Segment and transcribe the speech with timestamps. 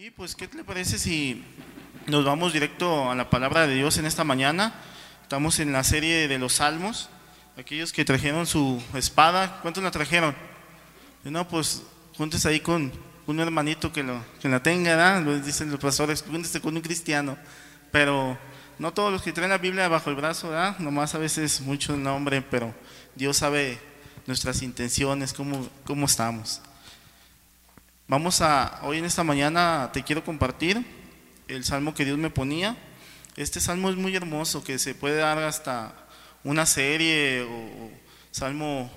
[0.00, 1.42] Y pues, ¿qué le parece si
[2.06, 4.72] nos vamos directo a la palabra de Dios en esta mañana?
[5.22, 7.08] Estamos en la serie de los salmos.
[7.56, 10.36] Aquellos que trajeron su espada, ¿cuántos la trajeron?
[11.24, 11.82] No, pues
[12.16, 12.92] júntese ahí con
[13.26, 15.42] un hermanito que, lo, que la tenga, ¿verdad?
[15.42, 17.36] Dicen los pastores, júntese con un cristiano.
[17.90, 18.38] Pero
[18.78, 20.78] no todos los que traen la Biblia bajo el brazo, ¿verdad?
[20.78, 22.72] Nomás a veces mucho el nombre, pero
[23.16, 23.80] Dios sabe
[24.28, 26.60] nuestras intenciones, cómo, cómo estamos.
[28.10, 30.82] Vamos a, hoy en esta mañana te quiero compartir
[31.46, 32.74] el salmo que Dios me ponía.
[33.36, 35.92] Este salmo es muy hermoso, que se puede dar hasta
[36.42, 37.90] una serie o
[38.30, 38.90] salmo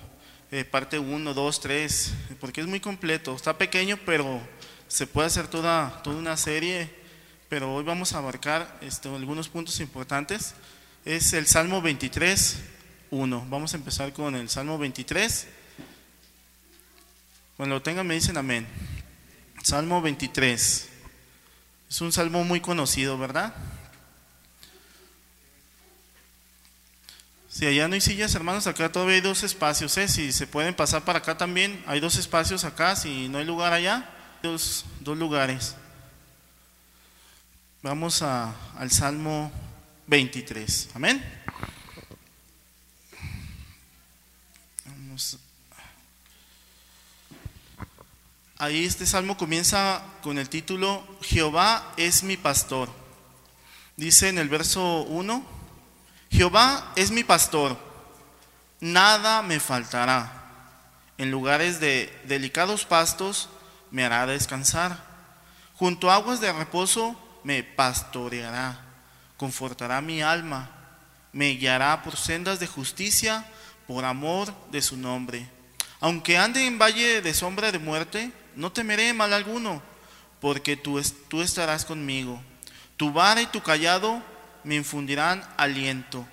[0.50, 3.36] eh, parte 1, 2, 3, porque es muy completo.
[3.36, 4.40] Está pequeño, pero
[4.88, 6.88] se puede hacer toda, toda una serie.
[7.50, 10.54] Pero hoy vamos a abarcar este, algunos puntos importantes.
[11.04, 12.62] Es el salmo 23,
[13.10, 13.46] 1.
[13.50, 15.48] Vamos a empezar con el salmo 23.
[17.58, 18.66] Cuando lo tengan me dicen amén.
[19.62, 20.88] Salmo 23.
[21.88, 23.54] Es un salmo muy conocido, ¿verdad?
[27.48, 30.08] Si allá no hay sillas, hermanos, acá todavía hay dos espacios, ¿eh?
[30.08, 33.72] Si se pueden pasar para acá también, hay dos espacios acá, si no hay lugar
[33.72, 34.10] allá,
[34.42, 35.76] dos, dos lugares.
[37.82, 39.52] Vamos a, al Salmo
[40.06, 41.22] 23, amén.
[44.86, 45.38] Vamos
[48.62, 52.88] Ahí este salmo comienza con el título Jehová es mi pastor.
[53.96, 55.44] Dice en el verso 1,
[56.30, 57.76] Jehová es mi pastor,
[58.78, 60.44] nada me faltará.
[61.18, 63.48] En lugares de delicados pastos
[63.90, 64.96] me hará descansar.
[65.74, 68.78] Junto a aguas de reposo me pastoreará,
[69.38, 70.70] confortará mi alma,
[71.32, 73.44] me guiará por sendas de justicia
[73.88, 75.50] por amor de su nombre.
[75.98, 79.82] Aunque ande en valle de sombra de muerte, no temeré mal alguno,
[80.40, 82.42] porque tú, estarás conmigo.
[82.96, 84.22] Tu vara y tu callado
[84.64, 86.26] me infundirán aliento.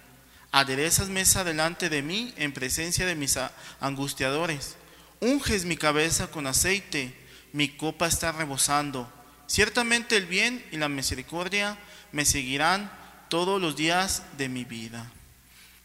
[0.52, 3.38] Aderezas mesa delante de mí en presencia de mis
[3.80, 4.78] angustiadores.
[5.20, 7.14] Unges mi cabeza con aceite,
[7.54, 9.12] mi copa está rebosando.
[9.48, 11.78] Ciertamente el bien y la misericordia
[12.12, 12.92] me seguirán
[13.30, 15.12] todos los días de mi vida.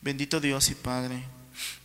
[0.00, 1.33] Bendito Dios y Padre.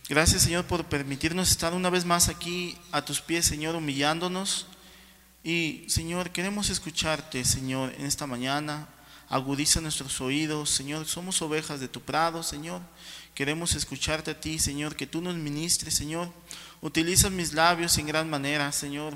[0.08, 4.66] Gracias Señor por permitirnos estar una vez más aquí a tus pies, Señor, humillándonos.
[5.42, 8.88] Y Señor, queremos escucharte, Señor, en esta mañana.
[9.28, 11.06] Agudiza nuestros oídos, Señor.
[11.06, 12.82] Somos ovejas de tu prado, Señor.
[13.34, 16.30] Queremos escucharte a ti, Señor, que tú nos ministres, Señor.
[16.82, 19.14] Utiliza mis labios en gran manera, Señor.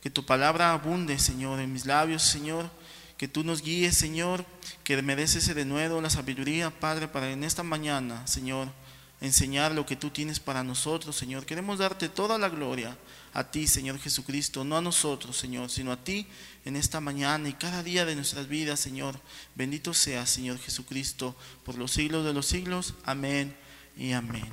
[0.00, 2.70] Que tu palabra abunde, Señor, en mis labios, Señor.
[3.18, 4.46] Que tú nos guíes, Señor.
[4.82, 8.72] Que me des ese nuevo la sabiduría, Padre, para en esta mañana, Señor
[9.20, 11.44] enseñar lo que tú tienes para nosotros, Señor.
[11.44, 12.96] Queremos darte toda la gloria
[13.32, 16.26] a ti, Señor Jesucristo, no a nosotros, Señor, sino a ti
[16.64, 19.20] en esta mañana y cada día de nuestras vidas, Señor.
[19.54, 22.94] Bendito sea, Señor Jesucristo, por los siglos de los siglos.
[23.04, 23.54] Amén
[23.96, 24.50] y amén.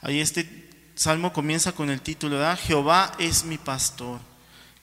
[0.00, 2.58] Ahí este salmo comienza con el título, ¿verdad?
[2.58, 4.20] Jehová es mi pastor.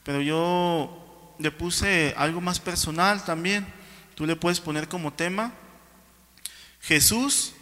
[0.03, 3.65] Pero yo le puse algo más personal también.
[4.15, 5.53] Tú le puedes poner como tema
[6.79, 7.53] Jesús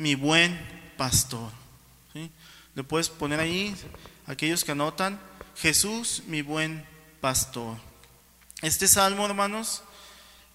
[0.00, 0.58] mi buen
[0.96, 1.52] pastor.
[2.74, 3.76] Le puedes poner ahí,
[4.26, 5.20] aquellos que anotan,
[5.56, 6.86] Jesús, mi buen
[7.20, 7.76] pastor.
[8.62, 9.82] Este salmo, hermanos,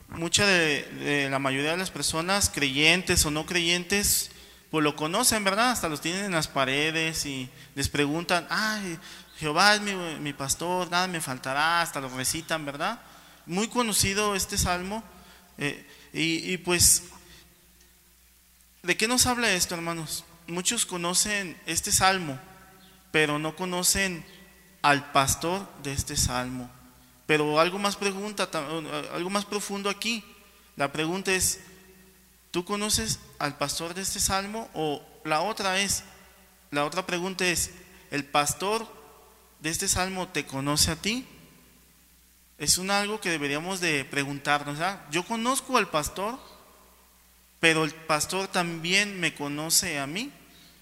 [0.07, 4.31] mucha de, la mayoría de las personas, creyentes o no creyentes,
[4.71, 5.69] pues lo conocen, ¿verdad?
[5.69, 8.97] Hasta los tienen en las paredes y les preguntan, ay,
[9.37, 12.99] Jehová es mi, pastor, nada me faltará, hasta lo recitan, ¿verdad?
[13.45, 15.03] Muy conocido este salmo.
[15.59, 17.03] Eh, y, pues
[18.85, 20.25] ¿De qué nos habla esto, hermanos?
[20.45, 22.39] Muchos conocen este salmo,
[23.09, 24.23] pero no conocen
[24.83, 26.69] al pastor de este salmo.
[27.25, 28.47] Pero algo más pregunta,
[29.11, 30.23] algo más profundo aquí.
[30.75, 31.61] La pregunta es,
[32.51, 34.69] ¿tú conoces al pastor de este salmo?
[34.75, 36.03] O la otra es,
[36.69, 37.71] la otra pregunta es,
[38.11, 38.87] ¿el pastor
[39.61, 41.25] de este salmo te conoce a ti?
[42.59, 44.77] Es un algo que deberíamos de preguntarnos.
[45.09, 46.37] Yo conozco al pastor,
[47.59, 50.31] pero el pastor también me conoce a mí.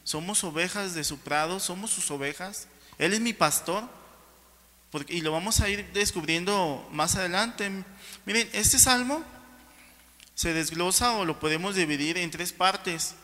[0.04, 2.68] Somos ovejas de su prado, somos sus ovejas.
[2.98, 3.88] Él es mi pastor.
[4.92, 7.72] Porque, y lo vamos a ir descubriendo más adelante.
[8.26, 9.24] Miren, este salmo
[10.36, 13.16] se desglosa o lo podemos dividir en tres partes.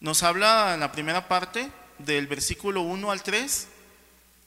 [0.00, 3.68] Nos habla en la primera parte del versículo 1 al 3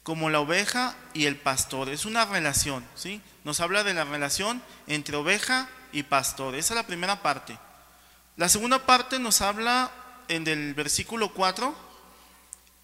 [0.04, 1.90] como la oveja y el pastor.
[1.90, 3.22] Es una relación, ¿sí?
[3.44, 6.54] Nos habla de la relación entre oveja y pastor.
[6.56, 7.58] Esa es la primera parte.
[8.38, 9.92] La segunda parte nos habla
[10.28, 11.74] en el versículo 4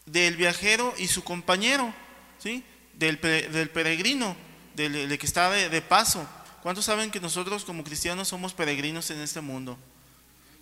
[0.06, 1.94] del viajero y su compañero,
[2.39, 2.63] ¿sí?
[2.94, 4.36] del, del peregrino.
[4.75, 6.25] de, que está de, paso.
[6.63, 9.77] ¿Cuántos saben que nosotros como cristianos somos peregrinos en este mundo?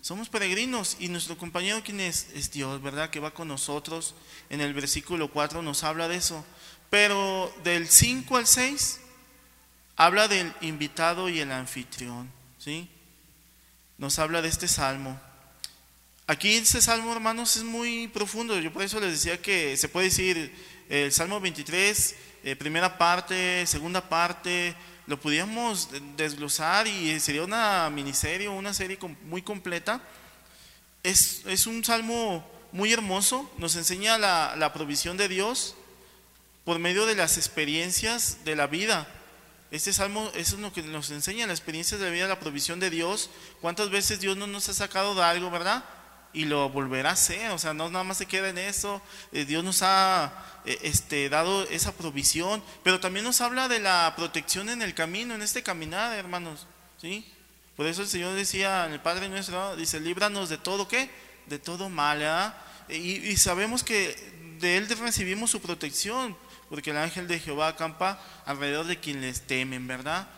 [0.00, 3.10] Somos peregrinos y nuestro compañero quien es, es Dios, ¿verdad?
[3.10, 4.14] Que va con nosotros.
[4.48, 6.44] En el versículo 4 nos habla de eso.
[6.88, 9.00] Pero del 5 al 6
[9.94, 12.88] habla del invitado y el anfitrión, ¿sí?
[14.00, 15.20] Nos habla de este salmo.
[16.26, 18.58] Aquí este salmo, hermanos, es muy profundo.
[18.58, 20.56] Yo por eso les decía que se puede decir
[20.88, 22.14] el salmo 23,
[22.44, 24.74] eh, primera parte, segunda parte,
[25.06, 30.00] lo pudiéramos desglosar y sería una miniserie una serie muy completa.
[31.02, 35.74] Es, es, un salmo muy hermoso, nos enseña la provisión de Dios
[36.64, 39.06] por medio de las experiencias de la vida.
[39.70, 42.80] Este salmo, eso es lo que nos enseña, la experiencia de la vida, la provisión
[42.80, 43.30] de Dios.
[43.60, 45.84] ¿Cuántas veces Dios no nos ha sacado de algo, verdad?
[46.32, 49.02] y lo volverá a hacer, o sea, no nada más se queda en eso,
[49.32, 50.32] eh, Dios nos ha
[50.64, 55.34] eh, este, dado esa provisión, pero también nos habla de la protección en el camino,
[55.34, 56.66] en este caminar, hermanos,
[57.00, 57.26] ¿sí?
[57.76, 61.10] Por eso el Señor decía, el Padre nuestro, dice, líbranos de todo, ¿qué?
[61.46, 62.54] De todo mal.
[62.88, 64.14] Y, y sabemos que
[64.60, 66.36] de Él recibimos su protección,
[66.70, 70.28] porque el ángel de Jehová acampa alrededor de quien les temen, ¿verdad?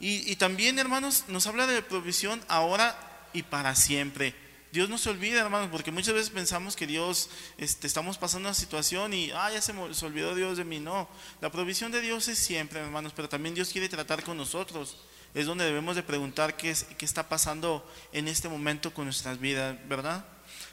[0.00, 2.98] Y, y también, hermanos, nos habla de provisión ahora
[3.32, 4.34] y para siempre.
[4.72, 7.28] Dios no se olvida, hermanos, porque muchas veces pensamos que Dios,
[7.58, 10.80] este, estamos pasando una situación y, ah, ya se, se olvidó Dios de mí.
[10.80, 11.10] No,
[11.42, 14.96] la provisión de Dios es siempre, hermanos, pero también Dios quiere tratar con nosotros.
[15.34, 19.38] Es donde debemos de preguntar qué, es, qué está pasando en este momento con nuestras
[19.38, 20.24] vidas, ¿verdad?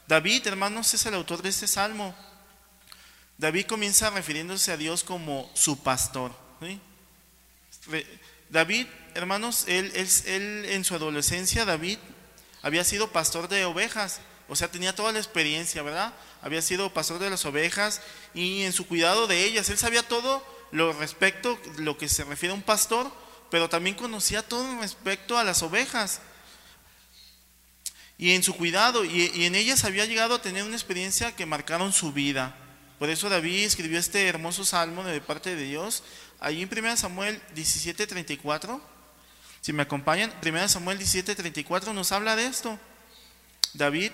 [0.07, 2.15] David, hermanos, es el autor de este salmo.
[3.39, 6.33] David comienza refiriéndose a Dios como su pastor.
[8.50, 11.97] David, hermanos, él, él, él en su adolescencia, David
[12.62, 14.19] había sido pastor de ovejas,
[14.50, 16.13] o sea, tenía toda la experiencia, ¿verdad?
[16.41, 18.01] Había sido pastor de las ovejas
[18.33, 22.51] y en su cuidado de ellas, él sabía todo lo respecto, lo que se refiere
[22.51, 23.09] a un pastor,
[23.50, 26.19] pero también conocía todo respecto a las ovejas.
[28.18, 31.94] Y en su cuidado, y, en ellas había llegado a tener una experiencia que marcaron
[31.94, 32.53] su vida.
[33.00, 36.04] Por eso David escribió este hermoso salmo de parte de Dios,
[36.40, 38.81] ahí en 1 Samuel 17:34.
[39.62, 42.78] Si me acompañan, 1 Samuel 17:34 nos habla de esto.
[43.74, 44.12] David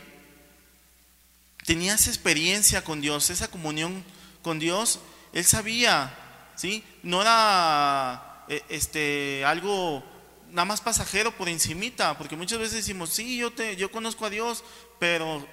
[1.65, 4.03] tenía esa experiencia con Dios, esa comunión
[4.43, 4.99] con Dios.
[5.33, 6.15] Él sabía,
[6.55, 6.83] ¿sí?
[7.01, 10.03] No era eh, este, algo
[10.51, 14.29] nada más pasajero por encimita, porque muchas veces decimos, sí, yo, te, yo conozco a
[14.29, 14.63] Dios,
[14.99, 15.45] pero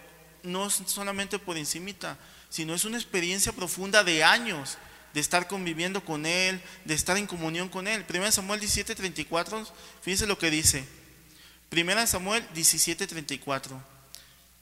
[0.42, 2.18] no solamente por encimita,
[2.52, 4.76] sino es una experiencia profunda de años
[5.14, 8.04] de estar conviviendo con Él, de estar en comunión con Él.
[8.06, 9.66] 1 Samuel 17:34,
[10.02, 10.84] fíjense lo que dice.
[11.70, 13.82] 1 Samuel 17:34.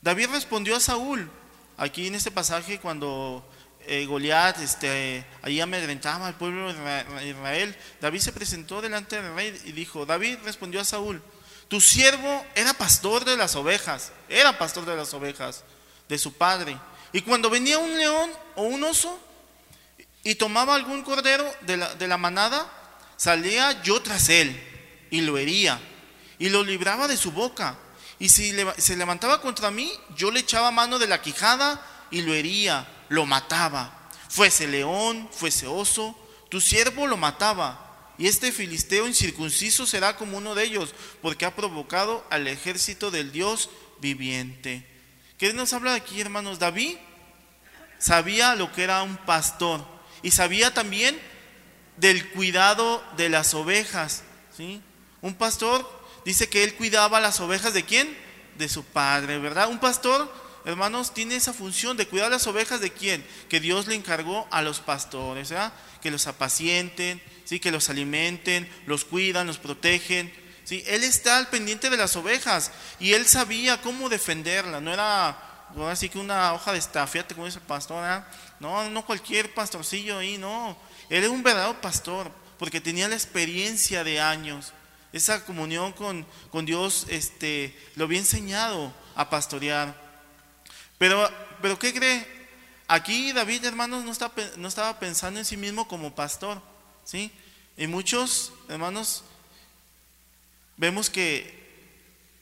[0.03, 1.29] David respondió a Saúl,
[1.77, 3.45] aquí en este pasaje cuando
[3.81, 9.61] eh, Goliat este, ahí amedrentaba al pueblo de Israel, David se presentó delante del rey
[9.65, 11.21] y dijo, David respondió a Saúl,
[11.67, 15.65] tu siervo era pastor de las ovejas, era pastor de las ovejas
[16.09, 16.79] de su padre.
[17.13, 19.19] Y cuando venía un león o un oso,
[20.23, 22.71] y tomaba algún cordero de la, de la manada,
[23.17, 24.59] salía yo tras él
[25.11, 25.81] y lo hería
[26.41, 27.79] y lo libraba de su boca.
[28.19, 31.81] Y si se levantaba contra mí, yo le echaba mano de la quijada
[32.11, 34.11] y lo hería, lo mataba.
[34.29, 36.17] Fuese león, fuese oso,
[36.49, 38.15] tu siervo lo mataba.
[38.19, 43.33] Y este filisteo incircunciso será como uno de ellos, porque ha provocado al ejército del
[43.33, 44.87] Dios viviente.
[45.41, 46.59] ¿Qué nos habla aquí, hermanos?
[46.59, 46.99] David
[47.99, 49.83] sabía lo que era un pastor
[50.23, 51.19] y sabía también
[51.97, 54.23] del cuidado de las ovejas.
[54.55, 54.83] ¿sí?
[55.23, 55.91] Un pastor
[56.27, 58.15] dice que él cuidaba las ovejas de quién?
[58.59, 59.71] De su padre, ¿verdad?
[59.71, 60.31] Un pastor,
[60.67, 63.27] hermanos, tiene esa función de cuidar las ovejas de quién?
[63.49, 65.73] Que Dios le encargó a los pastores, ¿verdad?
[66.03, 67.61] Que los apacienten, ¿sí?
[67.61, 70.31] que los alimenten, los cuidan, los protegen.
[70.71, 70.85] ¿Sí?
[70.87, 75.37] Él está al pendiente de las ovejas y él sabía cómo defenderla, no era
[75.91, 78.25] así que una hoja de estafiate, como dice el pastor, ¿verdad?
[78.61, 80.77] No, no cualquier pastorcillo ahí, no.
[81.09, 84.73] Él es un verdadero pastor, porque tenía la experiencia de años.
[85.13, 89.93] Esa comunión con, con Dios este, lo había enseñado a pastorear.
[90.99, 91.29] Pero,
[91.61, 92.27] pero ¿qué cree?
[92.87, 96.63] Aquí David, hermanos, no, está, no estaba pensando en sí mismo como pastor.
[97.05, 97.33] ¿sí?
[97.77, 99.25] Y muchos, hermanos,
[100.81, 101.61] vemos que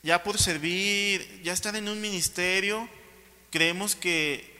[0.02, 2.88] ya por servir, ya estar en un ministerio,
[3.50, 4.56] creemos que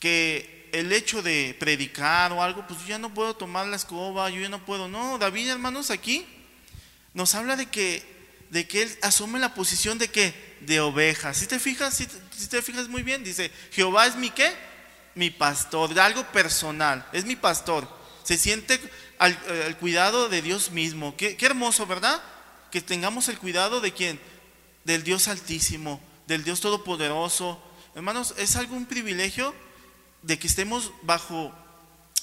[0.00, 4.30] que el hecho de predicar o algo, pues yo ya no puedo tomar la escoba,
[4.30, 4.88] yo ya no puedo.
[4.88, 6.26] No, David, hermanos, aquí
[7.12, 8.02] nos habla de que,
[8.50, 11.36] de que él asume la posición de que de ovejas.
[11.36, 12.06] Si te fijas, si,
[12.48, 14.52] te fijas muy bien, dice, Jehová es mi qué?
[15.14, 17.86] Mi pastor, de algo personal, es mi pastor.
[18.24, 18.80] Se siente
[19.18, 19.36] al,
[19.78, 21.16] cuidado de Dios mismo.
[21.16, 22.22] Qué, qué hermoso, ¿verdad?
[22.70, 24.20] Que tengamos el cuidado de quién?
[24.84, 27.60] Del Dios altísimo, del Dios todopoderoso.
[27.94, 29.54] Hermanos, es algún privilegio
[30.22, 31.52] de que estemos bajo,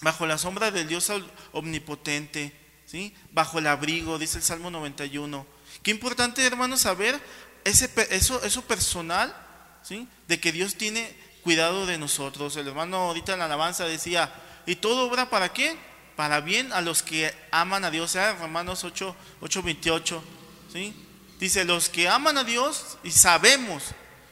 [0.01, 1.11] bajo la sombra del Dios
[1.51, 2.53] omnipotente,
[2.85, 3.13] ¿sí?
[3.31, 5.45] bajo el abrigo, dice el Salmo 91.
[5.83, 7.19] Qué importante, hermanos, saber
[7.63, 9.35] ese, eso, eso personal,
[9.83, 10.07] ¿sí?
[10.27, 11.13] de que Dios tiene
[11.43, 12.55] cuidado de nosotros.
[12.57, 14.33] El hermano ahorita en la alabanza decía,
[14.65, 15.77] ¿y todo obra para qué?
[16.15, 18.15] Para bien a los que aman a Dios.
[18.15, 18.33] ¿eh?
[18.33, 20.23] Romanos 8, 8, 28.
[20.71, 20.93] ¿Sí?
[21.39, 23.83] Dice, los que aman a Dios, y sabemos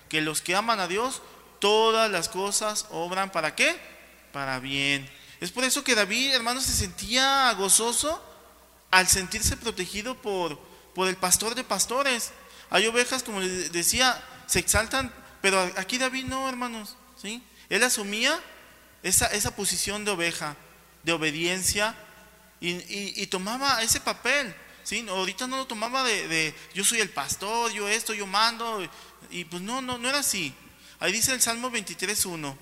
[0.10, 1.22] que los que aman a Dios,
[1.60, 3.80] todas las cosas obran para qué?
[4.32, 5.10] Para bien.
[5.40, 8.24] Es por eso que David, hermano, se sentía gozoso
[8.92, 10.60] al sentirse protegido por,
[10.94, 12.32] por el pastor de pastores.
[12.70, 16.98] Hay ovejas, como les decía, se exaltan, pero aquí David no, hermanos.
[17.22, 17.44] ¿sí?
[17.70, 18.40] Él asumía
[19.04, 20.56] esa, esa posición de oveja,
[21.04, 21.96] de obediencia,
[22.62, 24.56] y, tomaba ese papel.
[24.86, 25.06] ¿Sí?
[25.10, 28.88] Ahorita no lo tomaba de, yo soy el pastor, yo esto, yo mando,
[29.30, 30.56] y pues no, no, no era así.
[31.00, 32.56] Ahí dice el Salmo 23.1,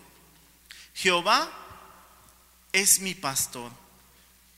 [0.95, 1.51] Jehová
[2.71, 3.71] es mi pastor,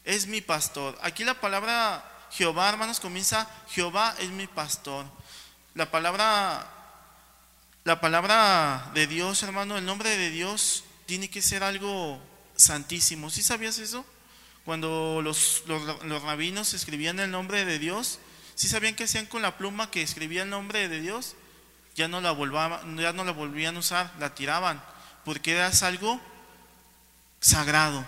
[0.06, 0.98] es mi pastor.
[1.02, 5.06] Aquí la palabra Jehová, hermanos, comienza, Jehová es mi pastor.
[5.74, 6.70] La palabra,
[7.84, 12.22] la palabra de Dios, hermano, el nombre de Dios tiene que ser algo
[12.56, 13.30] santísimo.
[13.30, 14.06] ¿Sí sabías eso?
[14.66, 18.20] Cuando los, los, rabinos escribían el nombre de Dios,
[18.56, 21.36] ¿sí sabían qué hacían con la pluma que escribía el nombre de Dios?
[21.96, 22.36] ya no la,
[22.98, 24.84] ya no la volvían a usar, la tiraban,
[25.24, 26.20] porque era algo
[27.40, 28.06] sagrado.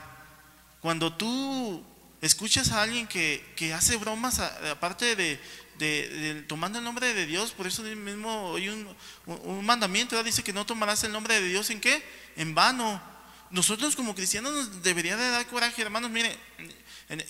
[0.81, 1.83] Cuando tú
[2.21, 5.39] escuchas a alguien que, que hace bromas, aparte de,
[5.77, 8.95] de, tomando el nombre de Dios, por eso mismo hay un,
[9.25, 12.03] un mandamiento, dice que no tomarás el nombre de Dios en qué?
[12.35, 13.01] En vano.
[13.49, 16.37] Nosotros como cristianos nos debería de dar coraje, hermanos, mire,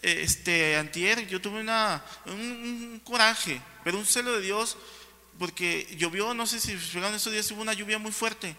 [0.01, 4.77] este antier yo tuve una, un coraje, pero un celo de Dios
[5.37, 8.55] porque llovió, no sé si en estos días hubo una lluvia muy fuerte,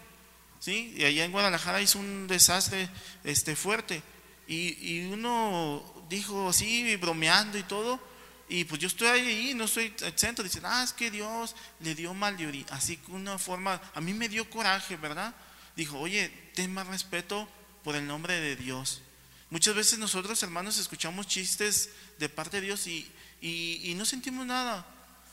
[0.59, 0.93] ¿sí?
[0.97, 2.89] Y allá en Guadalajara hizo un desastre
[3.23, 4.01] este, fuerte.
[4.47, 7.99] Y, uno dijo así, bromeando y todo,
[8.47, 10.41] y pues yo estoy ahí, no estoy exento.
[10.41, 12.65] Dicen, ah, es que Dios le dio mal de oír.
[12.71, 15.35] Así que una forma, a mí me dio coraje, ¿verdad?
[15.75, 17.47] Dijo, oye, ten más respeto
[17.85, 19.01] por el nombre de Dios.
[19.49, 24.85] Muchas veces nosotros, hermanos, escuchamos chistes de parte de Dios y, y no sentimos nada.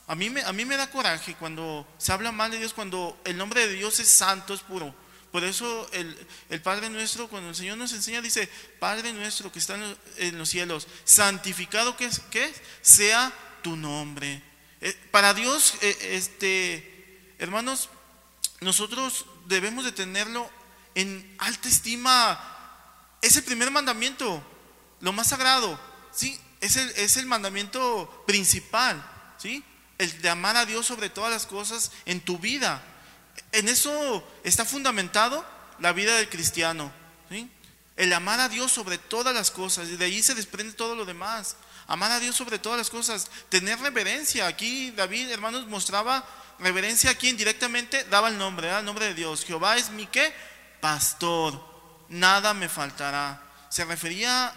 [0.07, 3.19] A mí, me, a mí me da coraje cuando se habla mal de Dios, cuando
[3.25, 4.95] el nombre de Dios es santo, es puro.
[5.33, 9.77] Por eso el, Padre nuestro, cuando el Señor nos enseña, dice, Padre nuestro que está
[10.15, 14.41] en los, cielos, santificado que, que sea tu nombre.
[14.79, 17.89] Eh, para Dios, eh, este, hermanos,
[18.61, 20.49] nosotros debemos de tenerlo
[20.97, 22.39] en alta estima.
[23.21, 24.43] Es el primer mandamiento,
[24.99, 25.79] lo más sagrado,
[26.11, 26.39] ¿sí?
[26.59, 29.03] Es el, es el mandamiento principal,
[29.37, 29.63] ¿sí?
[29.99, 32.81] el de amar a Dios sobre todas las cosas en tu vida.
[33.51, 35.45] En eso está fundamentado
[35.79, 36.91] la vida del cristiano.
[37.95, 39.89] El amar a Dios sobre todas las cosas.
[39.89, 41.57] Y de ahí se desprende todo lo demás.
[41.87, 43.29] Amar a Dios sobre todas las cosas.
[43.49, 44.47] Tener reverencia.
[44.47, 46.23] Aquí David, hermanos, mostraba
[46.59, 49.45] reverencia a quien directamente daba el nombre, el nombre de Dios.
[49.45, 50.33] Jehová es mi qué?
[50.87, 51.61] Pastor.
[52.07, 53.43] Nada me faltará.
[53.67, 54.53] Se refería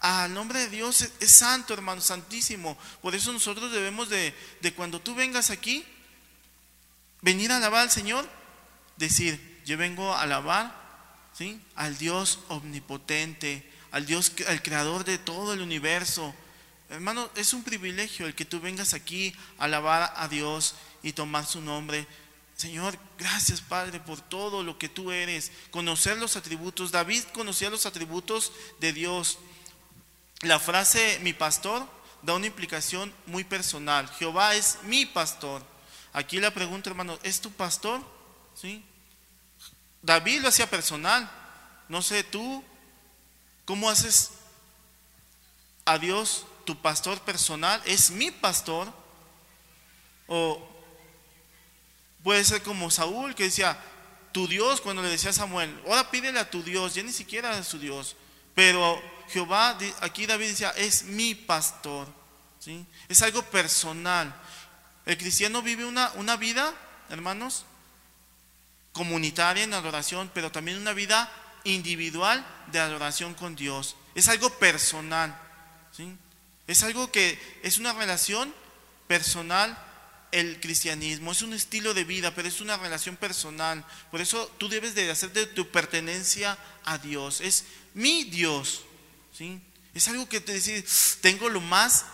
[0.00, 2.78] al nombre de Dios es, santo, hermano, santísimo.
[3.02, 5.84] Por eso nosotros debemos de, de cuando tú vengas aquí,
[7.20, 8.26] venir a alabar al Señor,
[8.96, 10.74] decir, yo vengo a alabar
[11.34, 11.60] ¿sí?
[11.74, 16.34] al Dios omnipotente, al Dios, al creador de todo el universo.
[16.88, 21.44] Hermano, es un privilegio el que tú vengas aquí a alabar a Dios y tomar
[21.44, 22.06] su nombre.
[22.56, 26.92] Señor, gracias Padre por todo lo que tú eres, conocer los atributos.
[26.92, 29.38] David conocía los atributos de Dios.
[30.42, 31.86] La frase mi pastor
[32.22, 34.08] da una implicación muy personal.
[34.18, 35.62] Jehová es mi pastor.
[36.12, 38.00] Aquí la pregunta, hermano, ¿es tu pastor?
[38.54, 38.84] ¿Sí?
[40.00, 41.30] David lo hacía personal.
[41.88, 42.62] No sé, tú,
[43.64, 44.30] ¿cómo haces
[45.84, 47.82] a Dios tu pastor personal?
[47.84, 48.92] ¿Es mi pastor?
[50.28, 50.73] O
[52.24, 53.78] puede ser como Saúl que decía,
[54.32, 57.56] tu Dios, cuando le decía a Samuel, ahora pídele a tu Dios, ya ni siquiera
[57.56, 58.16] a su Dios.
[58.54, 62.08] Pero Jehová, aquí David decía, es mi pastor.
[62.58, 62.84] ¿sí?
[63.08, 64.34] Es algo personal.
[65.06, 66.74] El cristiano vive una, una vida,
[67.10, 67.64] hermanos,
[68.92, 71.30] comunitaria en adoración, pero también una vida
[71.62, 73.96] individual de adoración con Dios.
[74.14, 75.38] Es algo personal.
[75.92, 76.16] ¿sí?
[76.66, 78.52] Es algo que es una relación
[79.06, 79.78] personal
[80.34, 83.84] el cristianismo, es un estilo de vida, pero es una relación personal.
[84.10, 87.40] Por eso tú debes de hacer de tu pertenencia a Dios.
[87.40, 87.64] Es
[87.94, 88.82] mi Dios.
[89.32, 89.60] ¿sí?
[89.94, 90.84] Es algo que te dice,
[91.20, 92.04] tengo lo más,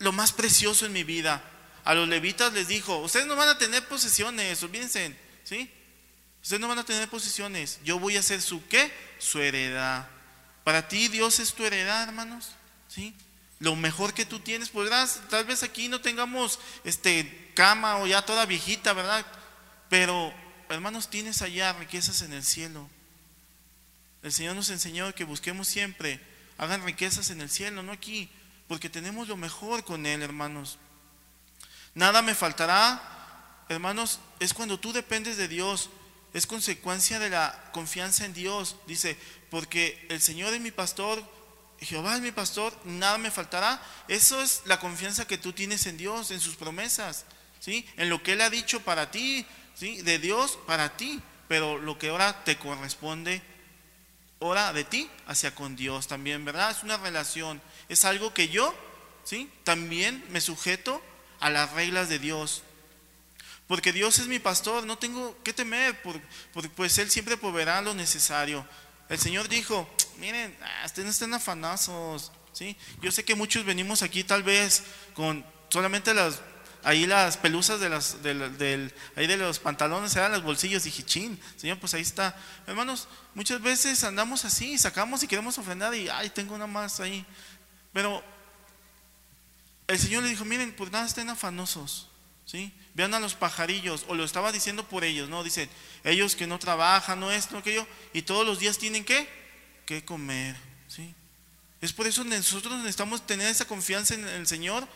[0.00, 1.42] lo más precioso en mi vida.
[1.84, 5.70] A los levitas les dijo, ustedes no van a tener posesiones, olvídense, ¿sí?
[6.42, 7.78] Ustedes no van a tener posesiones.
[7.84, 8.92] Yo voy a ser su qué?
[9.18, 10.06] Su heredad.
[10.62, 12.50] Para ti Dios es tu heredad, hermanos.
[12.86, 13.14] ¿Sí?
[13.64, 18.20] Lo mejor que tú tienes, podrás, tal vez aquí no tengamos este cama o ya
[18.20, 19.24] toda viejita, ¿verdad?
[19.88, 20.34] Pero,
[20.68, 22.90] hermanos, tienes allá riquezas en el cielo.
[24.22, 26.20] El Señor nos enseñó que busquemos siempre,
[26.58, 28.28] hagan riquezas en el cielo, no aquí,
[28.68, 30.76] porque tenemos lo mejor con Él, hermanos.
[31.94, 35.88] Nada me faltará, hermanos, es cuando tú dependes de Dios
[36.34, 38.76] es consecuencia de la confianza en Dios.
[38.86, 39.16] Dice,
[39.50, 41.24] porque el Señor es mi pastor,
[41.84, 43.82] Jehová es mi pastor, nada me faltará.
[44.08, 47.24] Eso es la confianza que tú tienes en Dios, en sus promesas,
[47.60, 47.86] ¿sí?
[47.96, 50.02] En lo que Él ha dicho para ti, ¿sí?
[50.02, 53.42] De Dios para ti, pero lo que ahora te corresponde,
[54.40, 56.70] ahora de ti hacia con Dios también, ¿verdad?
[56.70, 58.74] Es una relación, es algo que yo,
[59.24, 59.50] ¿sí?
[59.64, 61.02] También me sujeto
[61.40, 62.62] a las reglas de Dios.
[63.66, 67.94] Porque Dios es mi pastor, no tengo que temer, porque pues Él siempre proveerá lo
[67.94, 68.66] necesario.
[69.08, 72.76] El Señor dijo, miren, ah, ustedes no estén afanosos, ¿sí?
[73.02, 74.82] Yo sé que muchos venimos aquí tal vez
[75.14, 76.40] con solamente las,
[76.84, 81.40] ahí las pelusas de, las, del, ahí de los pantalones, eran los bolsillos, y chin,
[81.56, 82.36] Señor, pues ahí está.
[82.66, 87.26] Hermanos, muchas veces andamos así, sacamos y queremos ofrendar y, ay, tengo una más ahí.
[87.92, 88.22] Pero
[89.86, 92.08] el Señor le dijo, miren, pues nada, estén afanosos,
[92.44, 92.72] ¿sí?
[92.94, 95.42] Vean a los pajarillos, o lo estaba diciendo por ellos, ¿no?
[95.42, 95.68] Dicen,
[96.04, 99.26] ellos que no trabajan, no esto, aquello, y todos los días tienen que,
[100.04, 100.56] comer,
[100.88, 101.14] ¿sí?
[101.80, 104.88] Es por eso nosotros necesitamos tener esa confianza en el Señor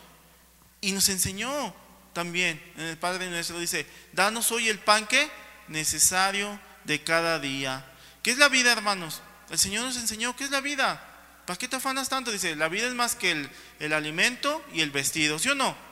[0.81, 1.73] y nos enseñó
[2.13, 5.29] también en el Padre nuestro, dice, danos hoy el pan que
[5.67, 7.85] necesario de cada día.
[8.23, 9.21] ¿Qué es la vida, hermanos?
[9.49, 11.05] El Señor nos enseñó, ¿qué es la vida?
[11.45, 12.31] ¿Para qué te afanas tanto?
[12.31, 15.88] Dice, la vida es más que el, el alimento y el vestido, ¿sí o no?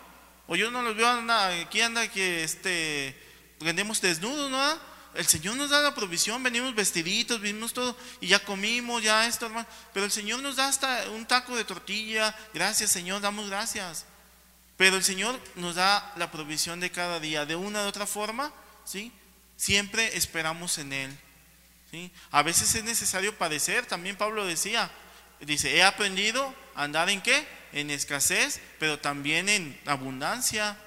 [0.47, 3.15] O yo no los veo, aquí anda que este,
[3.59, 4.97] vendemos desnudos, ¿no?
[5.13, 9.47] El Señor nos da la provisión, venimos vestiditos, venimos todo, y ya comimos, ya esto,
[9.47, 9.67] hermano.
[9.93, 14.05] Pero el Señor nos da hasta un taco de tortilla, gracias Señor, damos gracias.
[14.77, 18.53] Pero el Señor nos da la provisión de cada día, de una u otra forma,
[18.85, 19.11] ¿sí?
[19.55, 21.19] Siempre esperamos en Él.
[21.89, 22.11] ¿sí?
[22.29, 24.91] A veces es necesario padecer, también Pablo decía,
[25.39, 27.47] dice, he aprendido a andar en qué?
[27.73, 30.77] En escasez, pero también en abundancia.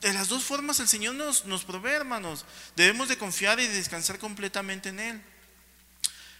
[0.00, 2.44] De las dos formas el Señor nos, nos provee, hermanos.
[2.76, 5.22] Debemos de confiar y descansar completamente en Él.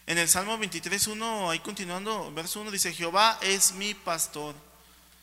[0.07, 4.55] En el Salmo 23.1, ahí continuando, verso 1, dice, Jehová es mi pastor.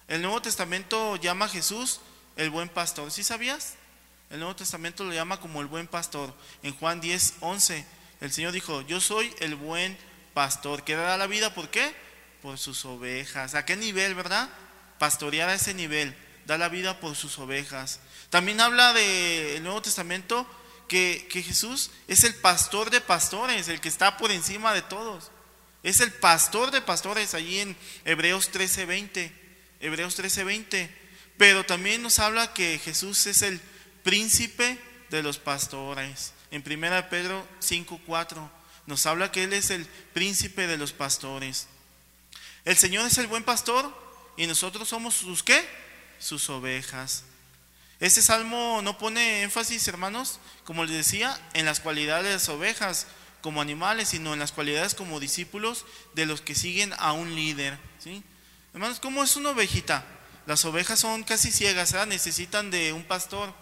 [0.08, 2.02] El Nuevo Testamento llama a Jesús
[2.36, 3.10] el buen pastor.
[3.10, 3.76] ¿Sí sabías?
[4.30, 6.34] El Nuevo Testamento lo llama como el buen pastor.
[6.62, 7.86] En Juan 10, 11,
[8.22, 9.98] el Señor dijo, yo soy el buen
[10.34, 11.54] pastor que dará la vida.
[11.54, 11.96] ¿Por qué?
[12.46, 13.56] Por sus ovejas.
[13.56, 14.48] ¿A qué nivel, verdad?
[15.00, 18.02] Pastorear a ese nivel, da la vida por sus ovejas.
[18.30, 20.48] También habla del Nuevo Testamento
[20.88, 25.32] que, que Jesús es el pastor de pastores, el que está por encima de todos.
[25.82, 29.32] Es el pastor de pastores allí en Hebreos 13:20.
[29.80, 30.88] Hebreos 13:20.
[31.40, 33.60] Pero también nos habla que Jesús es el
[34.04, 34.80] príncipe
[35.10, 36.34] de los pastores.
[36.52, 38.52] En 1 Pedro 5:4
[38.86, 41.70] nos habla que Él es el príncipe de los pastores.
[42.66, 43.94] El Señor es el buen pastor
[44.38, 45.64] y nosotros somos sus qué?
[46.18, 47.24] Sus ovejas.
[48.00, 53.06] Este salmo no pone énfasis, hermanos, como les decía, en las cualidades de las ovejas
[53.42, 57.78] como animales, sino en las cualidades como discípulos de los que siguen a un líder.
[58.00, 58.24] ¿sí?
[58.74, 60.04] Hermanos, ¿cómo es una ovejita?
[60.48, 63.54] Las ovejas son casi ciegas, necesitan de un pastor.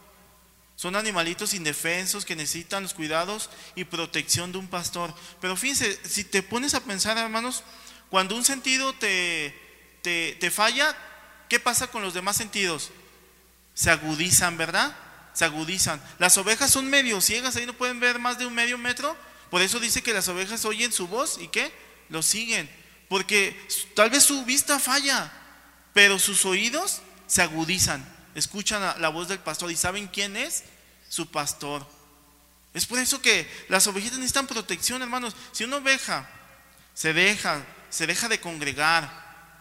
[0.75, 5.13] Son animalitos indefensos que necesitan los cuidados y protección de un pastor.
[5.39, 7.63] Pero fíjense, si te pones a pensar, hermanos,
[8.13, 9.59] cuando un sentido te,
[10.03, 10.95] te, falla,
[11.49, 12.91] ¿qué pasa con los demás sentidos?
[13.73, 14.95] Se agudizan, ¿verdad?
[15.33, 15.99] Se agudizan.
[16.19, 19.17] Las ovejas son medio ciegas, ahí no pueden ver más de un medio metro.
[19.49, 21.73] Por eso dice que las ovejas oyen su voz y ¿qué?
[22.09, 22.69] Lo siguen.
[23.09, 23.59] Porque
[23.95, 25.31] tal vez su vista falla,
[25.91, 28.07] pero sus oídos se agudizan.
[28.35, 30.65] Escuchan la voz del pastor y saben quién es
[31.09, 31.83] su pastor.
[32.75, 35.35] Es por eso que las ovejitas necesitan protección, hermanos.
[35.51, 36.29] Si una oveja
[36.93, 39.07] se deja se deja de congregar,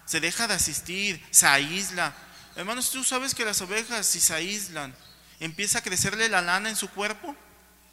[0.06, 2.14] se deja de asistir, se aísla.
[2.56, 4.94] Hermanos, tú sabes que las ovejas si se aíslan,
[5.38, 7.36] empieza a crecerle la lana en su cuerpo,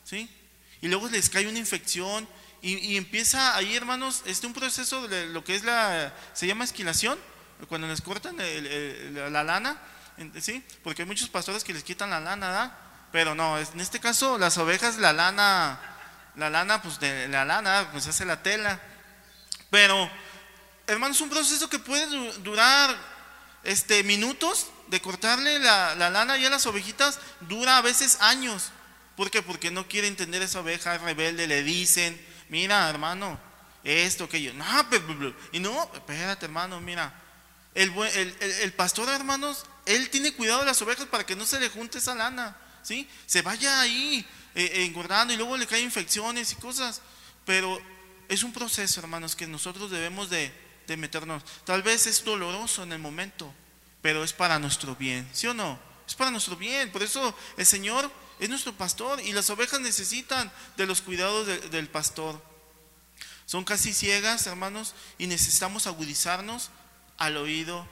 [0.06, 0.34] ¿sí?
[0.82, 2.26] Y luego les cae una infección
[2.62, 7.20] y, empieza ahí, hermanos, este un proceso de lo que es la, se llama esquilación,
[7.68, 9.78] cuando les cortan la lana,
[10.40, 10.64] ¿sí?
[10.86, 12.78] Porque hay muchos pastores que les quitan la lana, ¿verdad?
[13.12, 15.82] Pero no, en este caso las ovejas, la lana,
[16.38, 18.80] la lana, pues de la lana, pues hace la tela.
[19.70, 20.10] Pero
[20.90, 22.06] hermanos, es un proceso que puede
[22.40, 22.96] durar
[23.64, 28.72] este, minutos de cortarle la, la lana y a las ovejitas, dura a veces años.
[29.16, 29.42] ¿Por qué?
[29.42, 33.40] Porque no quiere entender esa oveja rebelde, le dicen, mira hermano,
[33.84, 34.66] esto, aquello, no,
[35.52, 37.14] y no, espérate hermano, mira,
[37.76, 41.60] el, el, el, pastor hermanos, él tiene cuidado de las ovejas para que no se
[41.60, 43.08] le junte esa lana, ¿sí?
[43.26, 44.26] Se vaya ahí
[44.56, 47.02] eh, engordando y luego le caen infecciones y cosas,
[47.46, 47.80] pero
[48.28, 50.52] es un proceso hermanos que nosotros debemos de,
[50.94, 51.44] de meternos.
[51.64, 53.54] Tal vez es doloroso en el momento,
[54.02, 55.80] pero es para nuestro bien, ¿sí o no?
[56.08, 60.52] Es para nuestro bien, por eso el Señor es nuestro pastor y las ovejas necesitan
[60.78, 62.42] de los cuidados del pastor.
[63.46, 66.70] Son casi ciegas, hermanos, y necesitamos agudizarnos
[67.18, 67.88] al oído,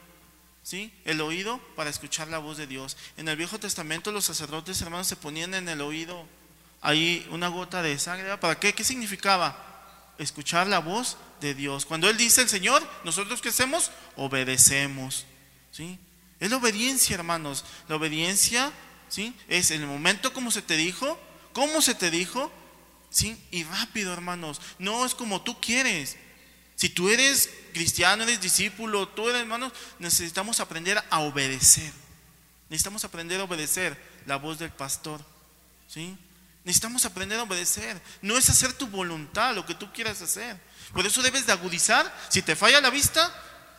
[0.63, 0.93] ¿sí?
[1.03, 2.95] El oído para escuchar la voz de Dios.
[3.17, 6.25] En el Viejo Testamento los sacerdotes, hermanos, se ponían en el oído
[6.81, 8.37] ahí una gota de sangre.
[8.37, 8.73] ¿Para qué?
[8.73, 10.13] ¿Qué significaba?
[10.17, 11.85] Escuchar la voz de Dios.
[11.85, 13.91] Cuando Él dice el Señor, nosotros qué hacemos?
[14.15, 15.25] Obedecemos,
[15.71, 15.99] ¿sí?
[16.39, 17.65] Es la obediencia, hermanos.
[17.87, 18.71] La obediencia
[19.09, 19.35] ¿sí?
[19.47, 21.19] Es en el momento como se te dijo,
[21.53, 22.51] como se te dijo,
[23.09, 23.41] ¿sí?
[23.51, 24.61] Y rápido, hermanos.
[24.79, 26.17] No es como tú quieres.
[26.75, 31.91] Si tú eres cristiano, eres discípulo, tú eres hermanos, necesitamos aprender a obedecer.
[32.69, 35.23] Necesitamos aprender a obedecer la voz del pastor,
[35.87, 36.17] ¿sí?
[36.63, 37.99] Necesitamos aprender a obedecer.
[38.21, 40.59] No es hacer tu voluntad, lo que tú quieras hacer.
[40.93, 42.13] Por eso debes de agudizar.
[42.29, 43.33] Si te falla la vista,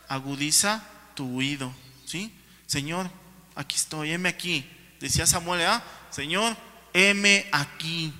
[0.07, 0.83] agudiza
[1.15, 1.73] tu oído,
[2.05, 2.33] ¿sí?
[2.67, 3.09] Señor,
[3.55, 4.65] aquí estoy, heme aquí
[4.99, 6.55] decía Samuel, ah, Señor,
[6.93, 8.13] heme aquí.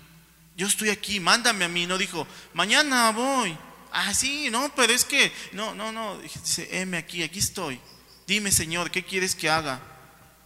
[0.55, 1.85] Yo estoy aquí, mándame a mí.
[1.85, 3.57] No dijo, mañana voy.
[3.91, 6.19] Ah, sí, no, pero es que, no, no, no.
[6.19, 7.79] Dice, heme aquí, aquí estoy.
[8.27, 9.81] Dime, Señor, ¿qué quieres que haga?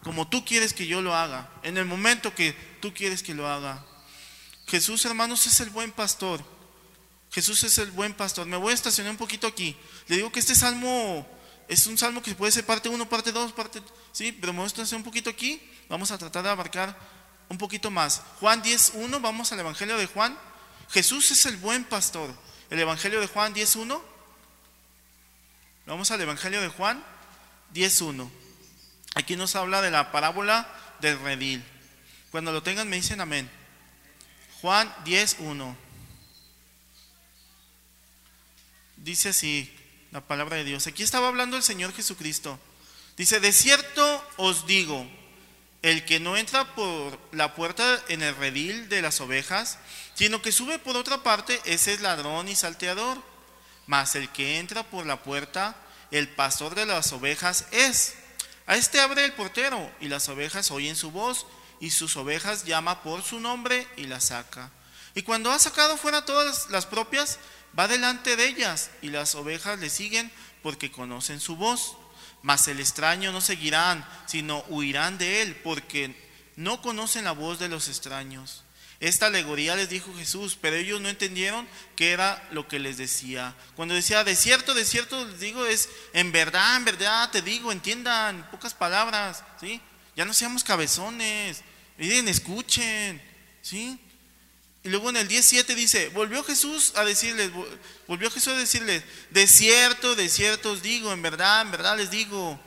[0.02, 3.48] Como tú quieres que yo lo haga, en el momento que tú quieres que lo
[3.48, 3.86] haga.
[4.68, 6.44] Jesús, hermanos, es el buen pastor.
[7.34, 8.46] Jesús es el buen pastor.
[8.46, 9.76] Me voy a estacionar un poquito aquí.
[10.08, 11.28] Le digo que este salmo
[11.68, 13.82] es un salmo que puede ser parte 1, parte 2, parte...
[14.12, 16.98] Sí, pero me voy a estacionar un poquito aquí Vamos a tratar de abarcar
[17.50, 18.22] un poquito más.
[18.40, 20.38] Juan 10.1, vamos al Evangelio de Juan.
[20.90, 22.34] Jesús es el buen pastor.
[22.70, 24.02] El Evangelio de Juan 10.1.
[25.86, 27.04] Vamos al Evangelio de Juan
[27.74, 28.30] 10.1.
[29.16, 30.68] Aquí nos habla de la parábola
[31.00, 31.64] del redil.
[32.32, 33.50] Cuando lo tengan me dicen amén.
[34.62, 35.76] Juan 10.1.
[39.04, 39.70] Dice así
[40.12, 40.88] la palabra de Dios.
[40.88, 42.58] Aquí estaba hablando el Señor Jesucristo.
[43.18, 45.06] Dice, de cierto os digo,
[45.82, 49.78] el que no entra por la puerta en el redil de las ovejas,
[50.14, 53.22] sino que sube por otra parte, ese es ladrón y salteador.
[53.88, 55.76] Mas el que entra por la puerta,
[56.10, 58.14] el pastor de las ovejas es.
[58.68, 61.46] A este abre el portero, y las ovejas oyen su voz,
[61.82, 64.72] y sus ovejas llama por su nombre y las saca.
[65.14, 67.38] Y cuando ha sacado fuera todas las propias,
[67.78, 70.32] va delante de ellas, y las ovejas le siguen
[70.62, 71.98] porque conocen su voz.
[72.42, 76.14] Mas el extraño no seguirán, sino huirán de él, porque
[76.56, 78.64] no conocen la voz de los extraños.
[79.00, 83.54] Esta alegoría les dijo Jesús, pero ellos no entendieron qué era lo que les decía.
[83.76, 87.72] Cuando decía, de cierto, de cierto, les digo, es en verdad, en verdad, te digo,
[87.72, 89.82] entiendan, pocas palabras, ¿sí?
[90.16, 91.64] Ya no seamos cabezones,
[91.98, 93.22] miren, escuchen,
[93.62, 94.00] ¿sí?
[94.84, 97.52] Y luego en el 17 dice, volvió Jesús a decirles,
[98.06, 102.12] volvió Jesús a decirles, de cierto, de cierto os digo, en verdad, en verdad les
[102.12, 102.60] digo,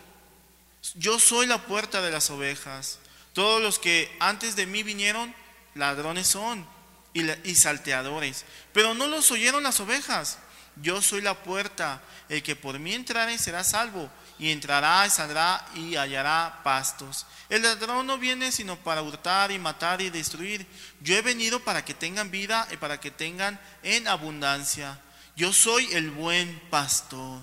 [0.95, 2.99] yo soy la puerta de las ovejas.
[3.35, 5.35] Todos los que antes de mí vinieron,
[5.75, 6.67] ladrones son
[7.13, 10.39] y, y salteadores, pero no los oyeron las ovejas.
[10.77, 15.65] Yo soy la puerta, el que por mí entrare será salvo y entrará y saldrá
[15.75, 17.27] y hallará pastos.
[17.49, 20.67] El ladrón no viene sino para hurtar y matar y destruir.
[21.01, 25.01] Yo he venido para que tengan vida y para que tengan en abundancia.
[25.35, 27.41] Yo soy el buen pastor.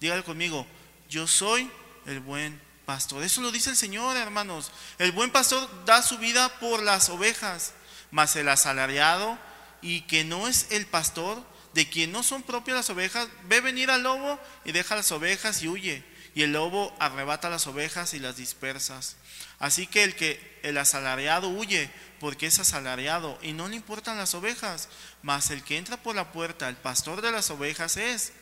[0.00, 0.66] Dígale conmigo,
[1.08, 1.70] yo soy
[2.06, 3.22] el buen pastor.
[3.22, 4.70] Eso lo dice el Señor, hermanos.
[4.98, 7.72] El buen pastor da su vida por las ovejas,
[8.10, 9.38] mas el asalariado
[9.82, 11.42] y que no es el pastor,
[11.76, 15.62] de quien no son propias las ovejas, ve venir al lobo y deja las ovejas
[15.62, 16.02] y huye
[16.34, 19.16] y el lobo arrebata las ovejas y las dispersas.
[19.58, 24.34] Así que el que el asalariado huye porque es asalariado y no le importan las
[24.34, 24.90] ovejas,
[25.22, 28.32] mas el que entra por la puerta, el pastor de las ovejas es.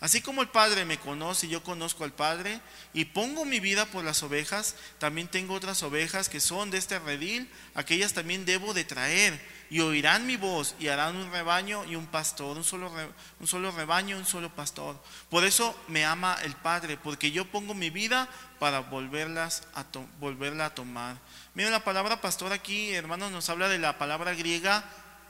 [0.00, 2.60] Así como el Padre me conoce y yo conozco al Padre
[2.92, 6.98] y pongo mi vida por las ovejas, también tengo otras ovejas que son de este
[6.98, 9.40] redil, aquellas también debo de traer
[9.74, 12.92] y oirán mi voz y harán un rebaño y un pastor, un solo,
[13.40, 15.02] un solo rebaño, un solo pastor.
[15.28, 18.28] Por eso me ama el Padre, porque yo pongo mi vida
[18.60, 19.84] para volverlas a
[20.20, 21.16] volverla a tomar.
[21.54, 24.84] Miren la palabra pastor aquí, hermanos, nos habla de la palabra griega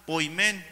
[0.07, 0.63] poimen.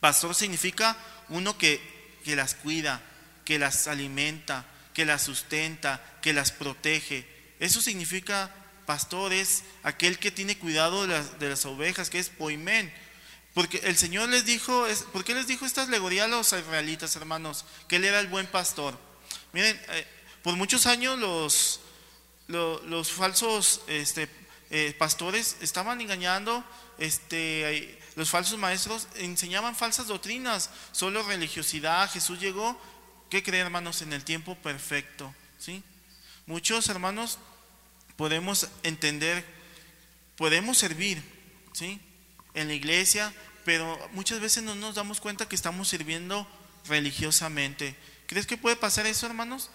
[0.00, 0.96] Pastor significa
[1.28, 3.02] uno que, que las cuida,
[3.44, 7.28] que las alimenta, que las sustenta, que las protege.
[7.60, 8.50] Eso significa
[8.88, 12.90] pastor, es aquel que tiene cuidado de las, de las ovejas, que es poimén.
[13.52, 17.66] Porque el Señor les dijo, ¿por qué les dijo esta alegoría a los israelitas, hermanos?
[17.86, 18.98] Que Él era el buen pastor.
[19.52, 20.06] Miren, eh,
[20.42, 21.80] por muchos años los,
[22.46, 24.26] los, falsos este,
[24.70, 26.64] eh, pastores estaban engañando,
[26.96, 32.10] este, los falsos maestros enseñaban falsas doctrinas, solo religiosidad.
[32.10, 32.80] Jesús llegó,
[33.28, 34.00] ¿qué creen hermanos?
[34.00, 35.34] En el tiempo perfecto.
[35.58, 35.82] ¿sí?
[36.46, 37.38] Muchos hermanos
[38.18, 39.44] podemos entender,
[40.36, 41.22] podemos servir
[41.72, 42.00] ¿sí?
[42.52, 43.32] en la iglesia,
[43.64, 46.46] pero muchas veces no nos damos cuenta que estamos sirviendo
[46.88, 47.96] religiosamente.
[48.26, 49.70] ¿Crees que puede pasar eso, hermanos?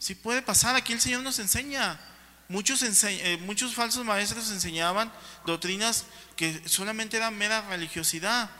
[0.00, 2.00] Sí puede pasar, aquí el Señor nos enseña.
[2.48, 5.12] Muchos, eh, muchos falsos maestros enseñaban
[5.46, 6.04] doctrinas
[6.36, 8.50] que solamente eran mera religiosidad,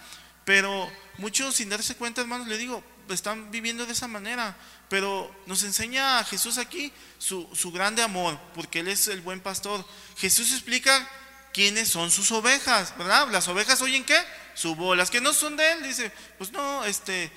[0.44, 4.56] pero muchos sin darse cuenta, hermanos, le digo, están viviendo de esa manera,
[4.88, 9.40] pero nos enseña a Jesús aquí su, su grande amor, porque Él es el buen
[9.40, 9.84] pastor.
[10.16, 11.08] Jesús explica
[11.54, 13.28] quiénes son sus ovejas, ¿verdad?
[13.30, 14.18] Las ovejas oyen qué?
[14.54, 14.96] Su voz.
[14.96, 17.30] Las que no son de él, dice, pues no, este,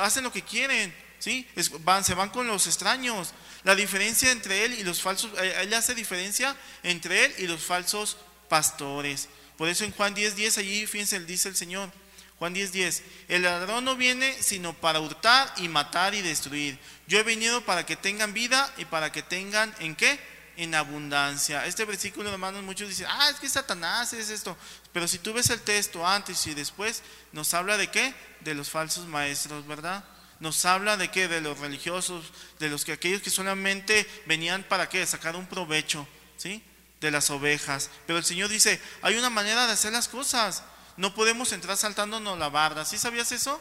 [0.00, 1.46] hacen lo que quieren, ¿sí?
[1.80, 3.34] van, se van con los extraños.
[3.64, 7.62] La diferencia entre él y los falsos, eh, él hace diferencia entre él y los
[7.62, 8.16] falsos
[8.48, 9.28] pastores.
[9.58, 11.92] Por eso en Juan 10, 10, allí, fíjense, dice el Señor,
[12.38, 16.78] Juan 10, 10, el ladrón no viene sino para hurtar y matar y destruir.
[17.06, 20.18] Yo he venido para que tengan vida y para que tengan, ¿en qué?
[20.58, 21.64] en abundancia.
[21.66, 24.56] Este versículo, hermanos, muchos dicen, ah, es que Satanás es esto.
[24.92, 28.12] Pero si tú ves el texto antes y después, nos habla de qué?
[28.40, 30.04] De los falsos maestros, ¿verdad?
[30.40, 31.28] Nos habla de qué?
[31.28, 32.24] De los religiosos,
[32.58, 35.06] de los que aquellos que solamente venían para qué?
[35.06, 36.60] Sacar un provecho, ¿sí?
[37.00, 37.88] De las ovejas.
[38.08, 40.64] Pero el Señor dice, hay una manera de hacer las cosas.
[40.98, 42.84] No podemos entrar saltándonos la barda.
[42.84, 43.58] ¿Sí sabías eso?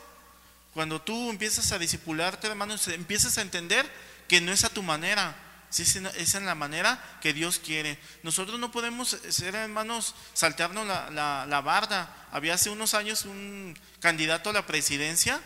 [0.73, 3.89] Cuando tú empiezas a disipularte, hermanos, empiezas a entender
[4.28, 5.36] que no es a tu manera
[5.69, 8.00] esa es la manera que Dios quiere.
[8.23, 12.10] Nosotros no podemos ser hermanos, saltearnos la, la, barda.
[12.32, 15.41] Había hace unos años un candidato a la presidencia,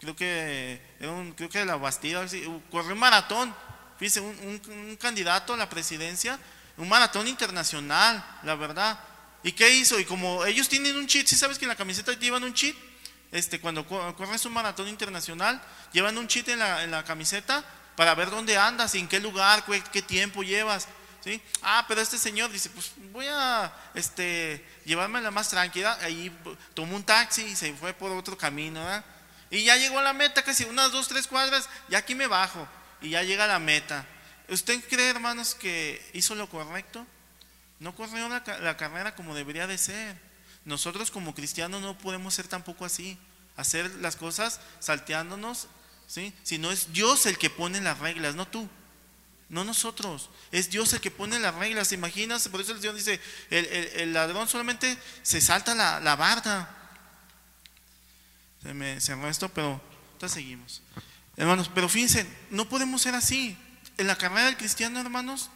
[0.00, 2.26] creo que era un, creo que de la Bastida,
[2.70, 3.54] corrió un maratón,
[3.98, 6.38] fíjese, un, un, candidato a la presidencia,
[6.76, 8.98] un maratón internacional, la verdad.
[9.48, 9.98] ¿Y qué hizo?
[9.98, 12.76] Y como ellos tienen un cheat, ¿sí sabes que en la camiseta llevan un cheat?
[13.32, 15.58] Este, cuando corres un maratón internacional,
[15.90, 17.64] llevan un cheat en la, camiseta
[17.96, 20.86] para ver dónde andas, en qué lugar, qué, tiempo llevas.
[21.24, 21.40] ¿sí?
[21.62, 25.96] Ah, pero este señor dice, pues voy a este, llevarme la más tranquila.
[26.02, 26.30] Ahí
[26.74, 28.86] tomó un taxi y se fue por otro camino.
[29.50, 32.68] Y ya llegó a la meta, casi unas dos, tres cuadras, y aquí me bajo.
[33.00, 34.04] Y ya llega a la meta.
[34.50, 37.06] ¿Usted cree, hermanos, que hizo lo correcto?
[37.80, 40.20] No corrió la, carrera como debería de ser.
[40.64, 43.18] Nosotros como cristianos no podemos ser tampoco así.
[43.56, 45.68] Hacer las cosas salteándonos
[46.06, 46.32] ¿sí?
[46.42, 48.68] Si no es Dios el que pone las reglas, no tú.
[49.48, 51.92] No nosotros, es Dios el que pone las reglas.
[51.92, 53.18] Imaginas, por eso el Señor dice:
[53.50, 56.74] el, ladrón solamente se salta la, la barda.
[58.62, 59.80] Se me cerró esto, pero
[60.26, 60.82] seguimos.
[61.36, 63.56] Hermanos, pero fíjense, no podemos ser así.
[63.96, 65.50] En la carrera del cristiano, hermanos,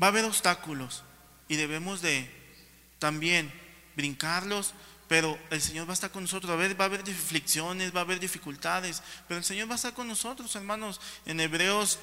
[0.00, 1.02] va a haber obstáculos
[1.48, 2.30] y debemos de
[2.98, 3.52] también
[3.96, 4.74] brincarlos,
[5.08, 6.52] pero el Señor va a estar con nosotros.
[6.52, 9.76] A ver, va a haber aflicciones, va a haber dificultades, pero el Señor va a
[9.76, 11.00] estar con nosotros, hermanos.
[11.24, 11.98] En Hebreos,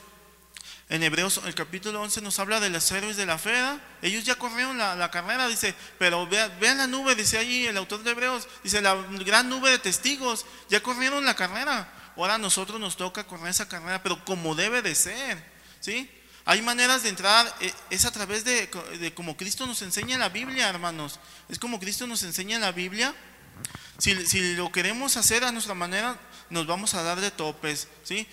[0.89, 3.53] en Hebreos, el capítulo 11 nos habla de los héroes de la fe.
[4.01, 8.11] Ellos ya corrieron la, carrera, dice, pero vean, la nube, dice allí el autor de
[8.11, 11.91] Hebreos, dice, la gran nube de testigos, ya corrieron la carrera.
[12.17, 15.43] Ahora a nosotros nos toca correr esa carrera, pero como debe de ser,
[15.79, 16.09] ¿sí?
[16.47, 18.69] Hay maneras de entrar, eh, es a través de,
[19.15, 21.19] como Cristo nos enseña en la Biblia, hermanos.
[21.49, 23.15] Es como Cristo nos enseña en la Biblia.
[23.97, 24.13] Si,
[24.55, 26.19] lo queremos hacer a nuestra manera,
[26.51, 28.27] nos vamos a dar de topes, ¿sí?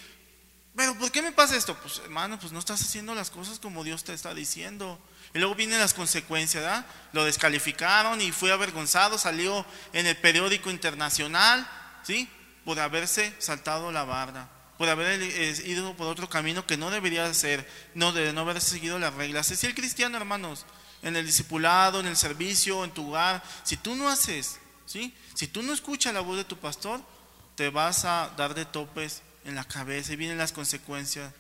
[0.77, 1.75] Pero ¿por qué me pasa esto?
[1.81, 4.99] Pues hermano, pues no estás haciendo las cosas como Dios te está diciendo.
[5.33, 6.85] Y luego vienen las consecuencias, ¿verdad?
[7.13, 11.67] Lo descalificaron y fue avergonzado, salió en el periódico internacional,
[12.03, 12.29] ¿sí?
[12.67, 14.51] Por haberse saltado la barda
[14.83, 17.65] por haber eh, ido por otro camino que no debería ser,
[17.95, 19.53] no de no haber seguido las reglas.
[19.53, 20.67] Es el cristiano, hermanos,
[21.03, 25.15] en el discipulado, en el servicio, en tu hogar, si tú no haces, ¿sí?
[25.35, 27.01] Si tú no escuchas la voz de tu pastor,
[27.55, 31.33] te vas a dar de topes en la cabeza y vienen las consecuencias.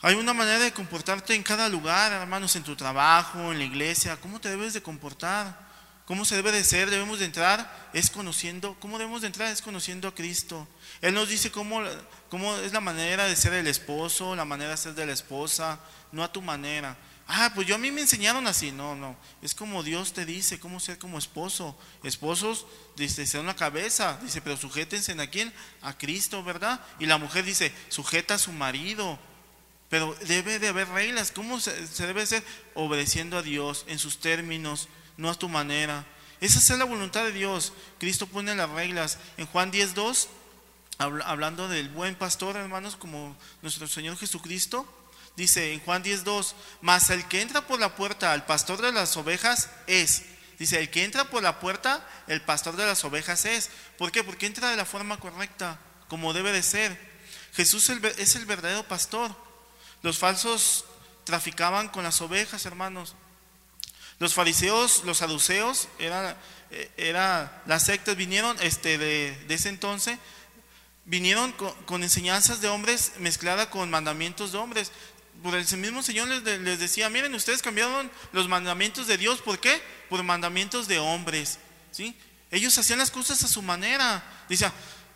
[0.00, 4.16] Hay una manera de comportarte en cada lugar, hermanos, en tu trabajo, en la iglesia,
[4.16, 5.70] cómo te debes de comportar.
[6.04, 6.90] ¿Cómo se debe de ser?
[6.90, 9.52] Debemos de entrar, es conociendo, ¿cómo debemos de entrar?
[9.52, 10.66] Es conociendo a Cristo.
[11.02, 11.82] Él nos dice cómo,
[12.30, 15.78] cómo es la manera de ser el esposo, la manera de ser de la esposa,
[16.12, 16.96] no a tu manera.
[17.26, 18.72] Ah, pues yo a mí me enseñaron así.
[18.72, 19.16] No, no.
[19.42, 21.76] Es como Dios te dice cómo ser como esposo.
[22.02, 24.18] Esposos, dice, ser una cabeza.
[24.22, 25.52] Dice, pero sujétense a quién?
[25.82, 26.80] A Cristo, ¿verdad?
[26.98, 29.18] Y la mujer dice, sujeta a su marido.
[29.88, 31.32] Pero debe de haber reglas.
[31.32, 32.44] ¿Cómo se, se debe ser?
[32.74, 36.06] Obedeciendo a Dios en sus términos no a tu manera.
[36.40, 37.72] Esa es la voluntad de Dios.
[37.98, 39.18] Cristo pone las reglas.
[39.36, 40.26] En Juan 10.2,
[41.02, 44.86] hablando del buen pastor, hermanos, como nuestro Señor Jesucristo,
[45.36, 49.16] dice en Juan 10.2, mas el que entra por la puerta al pastor de las
[49.16, 50.24] ovejas es.
[50.58, 53.70] Dice, el que entra por la puerta, el pastor de las ovejas es.
[53.98, 54.22] ¿Por qué?
[54.22, 56.96] Porque entra de la forma correcta, como debe de ser.
[57.54, 59.34] Jesús es el verdadero pastor.
[60.02, 60.84] Los falsos
[61.24, 63.14] traficaban con las ovejas, hermanos.
[64.18, 66.36] Los fariseos, los saduceos, era,
[66.70, 70.18] eh, era, las sectas vinieron este, de, ese entonces,
[71.04, 71.52] vinieron
[71.86, 74.92] con, enseñanzas de hombres mezclada con mandamientos de hombres.
[75.42, 79.58] Por el mismo Señor les, les, decía, miren, ustedes cambiaron los mandamientos de Dios, ¿por
[79.58, 79.82] qué?
[80.08, 81.58] Por mandamientos de hombres,
[81.90, 82.16] ¿sí?
[82.50, 84.22] Ellos hacían las cosas a su manera.
[84.48, 84.70] Dice,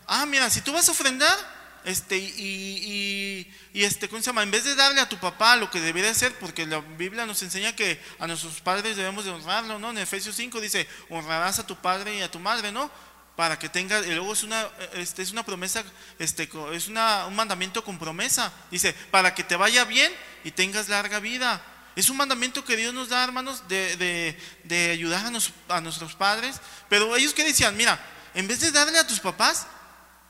[0.07, 1.37] ah, mira, si tú vas a ofrendar,
[1.85, 4.43] este, y, y, este, ¿cómo se llama?
[4.43, 7.43] En vez de darle a tu papá lo que debería ser, porque la Biblia nos
[7.43, 9.91] enseña que a nuestros padres debemos de honrarlo, ¿no?
[9.91, 12.91] En Efesios 5 dice, honrarás a tu padre y a tu madre, ¿no?
[13.37, 15.85] Para que tenga, y luego es una, este, es una promesa,
[16.19, 18.51] este, es una, un mandamiento con promesa.
[18.71, 20.11] Dice, para que te vaya bien
[20.43, 21.63] y tengas larga vida.
[21.97, 26.61] Es un mandamiento que Dios nos da, hermanos, de, de, ayudar a, a nuestros padres.
[26.89, 27.99] Pero ellos que decían, mira,
[28.35, 29.67] en vez de darle a tus papás,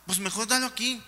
[0.06, 1.02] pues mejor dalo aquí.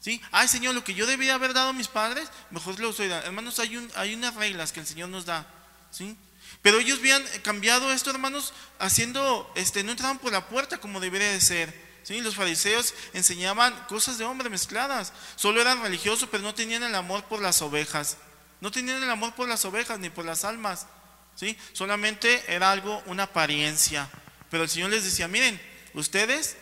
[0.00, 0.20] ¿Sí?
[0.32, 3.10] Ay, Señor, lo que yo debía haber dado a mis padres, mejor lo estoy.
[3.10, 5.46] Hermanos, hay, un, hay unas reglas que el Señor nos da.
[5.90, 6.16] ¿Sí?
[6.64, 11.30] Pero ellos habían cambiado esto, hermanos, haciendo, este, no entraban por la puerta como debería
[11.30, 11.78] de ser.
[12.04, 12.22] ¿Sí?
[12.22, 15.12] Los fariseos enseñaban cosas de hombre mezcladas.
[15.36, 18.16] Solo eran religiosos, pero no tenían el amor por las ovejas.
[18.62, 20.86] No tenían el amor por las ovejas ni por las almas.
[21.34, 21.54] ¿Sí?
[21.74, 24.08] Solamente era algo, una apariencia.
[24.50, 25.60] Pero el Señor les decía, miren,
[25.92, 26.56] ustedes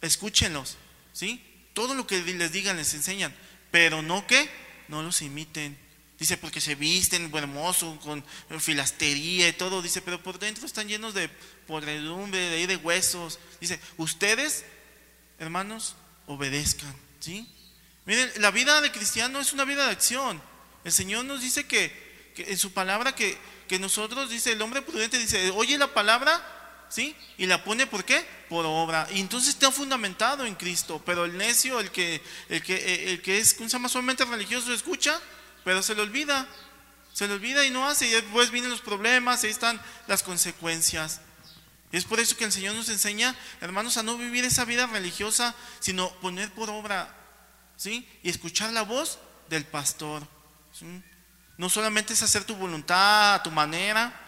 [0.00, 0.78] escúchenlos.
[1.12, 1.68] ¿Sí?
[1.74, 3.32] Todo lo que les digan les enseñan,
[3.70, 4.50] pero no que
[4.88, 5.78] no los imiten.
[6.22, 8.24] Dice, porque se visten hermoso, con
[8.60, 9.82] filastería y todo.
[9.82, 11.28] Dice, pero por dentro están llenos de
[11.66, 13.40] podredumbre, de, de huesos.
[13.60, 14.64] Dice, ustedes,
[15.40, 15.96] hermanos,
[16.28, 16.94] obedezcan.
[17.18, 17.48] ¿sí?
[18.04, 20.40] Miren, la vida de cristiano es una vida de acción.
[20.84, 24.80] El Señor nos dice que, que en su palabra que, que nosotros, dice el hombre
[24.80, 26.40] prudente, dice, oye la palabra
[26.88, 27.16] ¿sí?
[27.36, 28.24] Y la pone por qué?
[28.48, 29.08] Por obra.
[29.12, 31.02] Y entonces está fundamentado en Cristo.
[31.04, 33.88] Pero el necio, el que, el que, el que es, ¿cómo se llama?
[33.88, 35.20] Solamente religioso, escucha,
[35.64, 36.46] pero se le olvida.
[37.12, 38.06] Se le olvida y no hace.
[38.06, 41.20] Y después vienen los problemas, ahí están las consecuencias.
[41.90, 44.86] Y es por eso que el Señor nos enseña, hermanos, a no vivir esa vida
[44.86, 47.14] religiosa, sino poner por obra,
[47.76, 48.08] ¿sí?
[48.22, 49.18] Y escuchar la voz
[49.50, 50.26] del pastor.
[51.58, 54.18] No solamente es hacer tu voluntad a tu manera.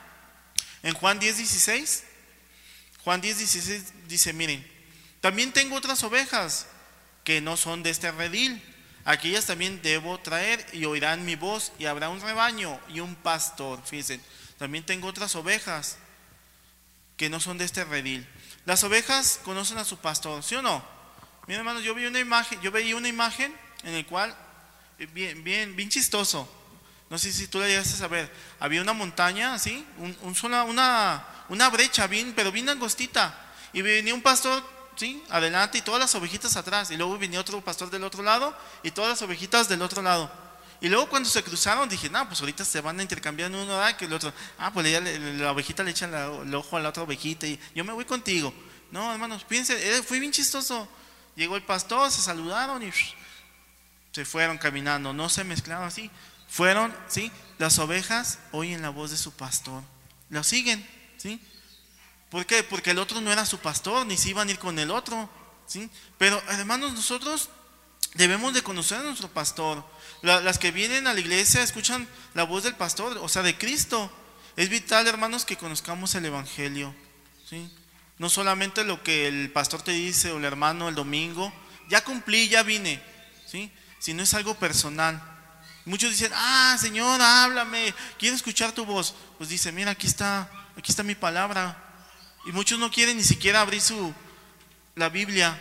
[0.83, 2.05] En Juan 10, 16
[3.05, 4.67] Juan 10, 16 dice, miren,
[5.21, 6.67] también tengo otras ovejas
[7.23, 8.63] que no son de este redil.
[9.05, 13.81] Aquellas también debo traer y oirán mi voz y habrá un rebaño y un pastor.
[13.85, 14.21] Fíjense,
[14.59, 15.99] también tengo otras ovejas
[17.17, 18.27] que no son de este redil.
[18.65, 20.83] Las ovejas conocen a su pastor, ¿sí o no?
[21.47, 24.35] Miren hermanos, yo vi una imagen, yo veía una imagen en el cual,
[24.99, 26.49] eh, bien, bien, bien chistoso.
[27.11, 28.33] No sé si tú la llegaste a saber.
[28.59, 33.39] Había una montaña así, un, un sola, una, una brecha bien, pero bien angostita.
[33.75, 34.65] Y venía un pastor,
[34.97, 35.23] ¿sí?
[35.31, 36.91] Adelante y todas las ovejitas atrás.
[36.91, 40.31] Y luego venía otro pastor del otro lado y todas las ovejitas del otro lado.
[40.81, 43.97] Y luego cuando se cruzaron dije, no, pues ahorita se van a intercambiar uno ¿verdad?
[43.97, 44.33] que el otro.
[44.59, 44.87] Ah, pues
[45.39, 48.53] la, ovejita le echan el ojo a la otra ovejita y yo me voy contigo.
[48.91, 50.87] No, hermanos, piensen, eh, fue bien chistoso.
[51.37, 52.91] Llegó el pastor, se saludaron y
[54.13, 55.13] se fueron caminando.
[55.13, 56.11] No se mezclaron así.
[56.49, 57.33] Fueron, ¿sí?
[57.59, 59.83] Las ovejas oyen la voz de su pastor.
[60.29, 60.87] Lo siguen.
[61.17, 61.41] ¿Sí?
[62.35, 62.65] ¿Por qué?
[62.65, 65.31] Porque el otro no era su pastor, ni se iban a ir con el otro.
[65.69, 65.89] ¿sí?
[66.19, 67.49] Pero hermanos, nosotros
[68.15, 69.85] debemos de conocer a nuestro pastor.
[70.21, 74.11] las que vienen a la iglesia escuchan la voz del pastor, o sea, de Cristo.
[74.57, 76.93] Es vital, hermanos, que conozcamos el Evangelio.
[77.49, 77.71] ¿sí?
[78.19, 81.53] No solamente lo que el pastor te dice o el hermano el domingo,
[81.89, 83.01] ya cumplí, ya vine,
[83.47, 83.71] ¿sí?
[84.01, 85.23] sino es algo personal.
[85.85, 89.15] Muchos dicen, ah, Señor, háblame, quiero escuchar tu voz.
[89.39, 91.84] Pues dice, mira, aquí está aquí está mi palabra.
[92.47, 94.15] Y muchos no quieren ni siquiera abrir su
[94.95, 95.59] la Biblia.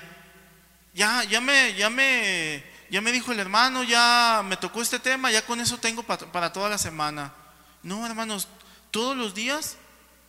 [0.93, 5.31] Ya, ya me, ya me, ya me dijo el hermano, ya me tocó este tema,
[5.31, 7.33] ya con eso tengo para, toda la semana.
[7.81, 8.47] No, hermanos,
[8.91, 9.77] todos los días,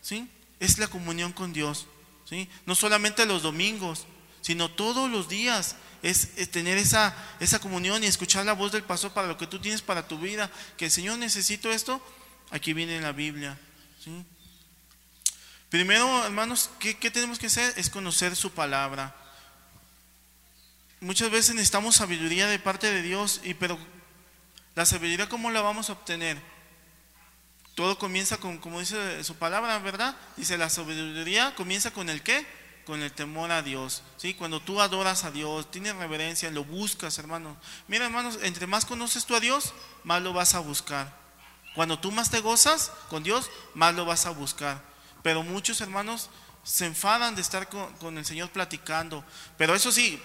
[0.01, 0.29] ¿sí?
[0.61, 1.87] es la comunión con Dios.
[2.25, 2.49] ¿sí?
[2.67, 4.07] No solamente los domingos,
[4.41, 5.77] sino todos los días.
[6.03, 9.59] Es, tener esa, esa comunión y escuchar la voz del pastor para lo que tú
[9.59, 10.51] tienes para tu vida.
[10.77, 12.03] Que el Señor necesito esto,
[12.51, 13.59] aquí viene la Biblia.
[15.75, 17.75] Primero, hermanos, ¿qué, ¿qué tenemos que hacer?
[17.77, 19.12] Es conocer su palabra.
[21.01, 23.77] Muchas veces necesitamos sabiduría de parte de Dios, y, pero
[24.77, 26.41] la sabiduría, ¿cómo la vamos a obtener?
[27.75, 30.16] Todo comienza con, como dice su palabra, ¿verdad?
[30.37, 32.47] Dice, la sabiduría comienza con el qué?
[32.87, 34.05] Con el temor a Dios.
[34.16, 34.33] ¿sí?
[34.33, 37.57] Cuando tú adoras a Dios, tienes reverencia, lo buscas, hermanos.
[37.89, 41.12] Mira, hermanos, entre más conoces tú a Dios, más lo vas a buscar.
[41.75, 44.93] Cuando tú más te gozas con Dios, más lo vas a buscar.
[45.25, 46.29] Pero muchos hermanos
[46.64, 49.25] se enfadan de estar con, el Señor platicando.
[49.57, 50.22] Pero eso sí,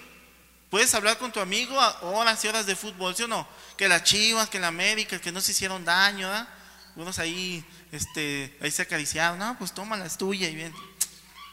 [0.70, 3.48] Puedes hablar con tu amigo a horas y horas de fútbol, ¿sí o no?
[3.76, 6.48] Que las chivas, que la América, que no se hicieron daño, ¿verdad?
[6.96, 10.72] Unos ahí, este, ahí se acariciaron, no, pues toma la tuya y bien,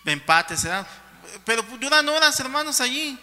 [0.05, 0.87] empate, ¿verdad?
[1.47, 3.19] Pero duran horas, hermanos, allí,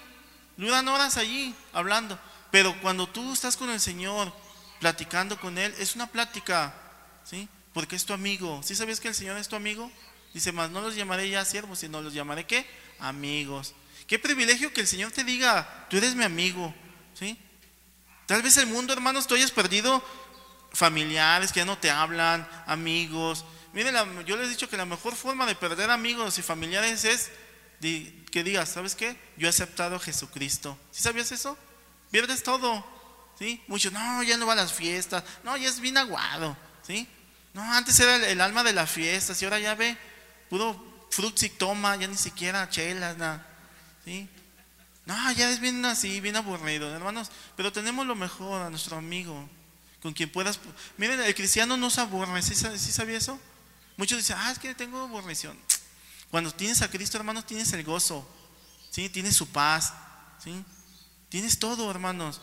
[0.58, 2.18] duran horas allí hablando.
[2.50, 4.34] Pero cuando tú estás con el Señor,
[4.80, 6.74] platicando con Él, es una plática,
[7.24, 7.48] ¿sí?
[7.72, 8.62] Porque es tu amigo.
[8.64, 9.92] ¿Sí sabías que el Señor es tu amigo?
[10.34, 12.66] Dice, más no los llamaré ya siervos, sino los llamaré qué?
[13.00, 13.74] Amigos.
[14.08, 16.74] Qué privilegio que el Señor te diga, tú eres mi amigo,
[17.14, 17.38] ¿sí?
[18.26, 20.04] Tal vez el mundo, hermanos, tú hayas perdido
[20.72, 23.46] familiares que ya no te hablan, amigos.
[23.74, 27.32] Miren, yo les he dicho que la mejor forma de perder amigos y familiares es
[28.32, 29.18] que digas, ¿sabes qué?
[29.38, 30.78] Yo he aceptado a Jesucristo.
[30.92, 31.58] ¿Sí sabías eso?
[32.12, 32.86] Pierdes todo,
[33.38, 33.62] ¿sí?
[33.68, 36.56] Muchos, no, ya no va a las fiestas, no, ya es bien aguado,
[36.86, 37.08] ¿sí?
[37.54, 39.98] No, antes era el, alma de las fiestas y ahora ya ve,
[40.54, 40.94] puro
[41.42, 43.44] y toma, ya ni siquiera chelas, nada.
[44.06, 44.30] ¿Sí?
[45.06, 47.32] No, ya es bien así, bien aburrido, hermanos.
[47.56, 49.50] Pero tenemos lo mejor a nuestro amigo,
[50.02, 50.60] con quien puedas.
[50.98, 53.40] Miren, el cristiano no se aburre, ¿sí, sabía eso?
[53.98, 55.58] Muchos dicen, ah, es que tengo aburrición.
[56.30, 58.28] Cuando tienes a Cristo, hermanos, tienes el gozo,
[58.92, 59.10] ¿sí?
[59.10, 59.94] Tienes su paz,
[60.44, 60.64] ¿sí?
[61.30, 62.42] Tienes todo, hermanos.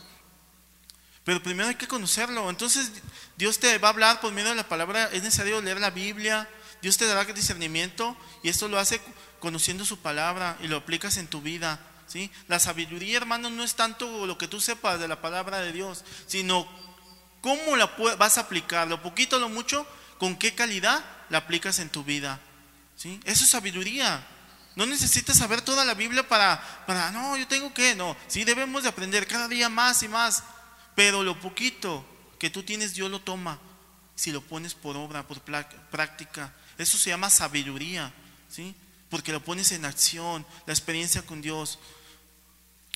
[1.25, 2.51] Pero primero hay que conocerlo.
[2.51, 2.91] Entonces,
[3.37, 5.09] Dios te va a hablar por medio de la palabra.
[5.13, 6.49] Es necesario leer la Biblia.
[6.83, 9.01] Dios te dará discernimiento y esto lo hace
[9.39, 11.81] conociendo su palabra y lo aplicas en tu vida.
[12.07, 12.31] ¿sí?
[12.49, 16.05] La sabiduría, hermano, no es tanto lo que tú sepas de la palabra de Dios,
[16.27, 16.67] sino
[17.41, 17.87] cómo la
[18.19, 19.87] vas a aplicar, lo poquito, lo mucho,
[20.19, 22.41] con qué calidad la aplicas en tu vida.
[22.97, 23.21] ¿sí?
[23.25, 24.27] Eso es sabiduría.
[24.77, 28.17] No necesitas saber toda la Biblia para, para, no, yo tengo que, no.
[28.29, 30.45] Sí, debemos de aprender cada día más y más,
[30.95, 32.05] pero lo poquito
[32.39, 33.59] que tú tienes, Dios lo toma
[34.21, 36.53] si lo pones por obra, por práctica.
[36.81, 38.13] Eso se llama sabiduría,
[38.49, 38.75] ¿sí?
[39.11, 41.79] porque lo pones en acción, la experiencia con Dios.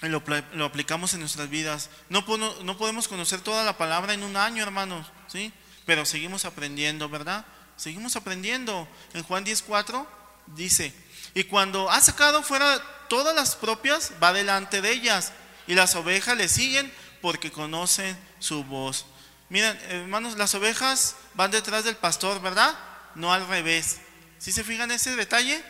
[0.00, 0.22] Y lo,
[0.64, 1.90] aplicamos en nuestras vidas.
[2.08, 2.24] No,
[2.62, 5.52] no, podemos conocer toda la palabra en un año, hermanos, ¿sí?
[5.86, 7.44] Pero seguimos aprendiendo, ¿verdad?
[7.76, 8.88] Seguimos aprendiendo.
[9.12, 10.06] En Juan 10:4
[10.46, 10.94] dice,
[11.34, 15.32] y cuando ha sacado fuera todas las propias, va delante de ellas,
[15.66, 19.06] y las ovejas le siguen porque conocen su voz.
[19.48, 22.76] Miren, hermanos, las ovejas van detrás del pastor, ¿verdad?
[23.14, 24.00] No al revés.
[24.38, 25.62] ¿Sí se fijan ese detalle?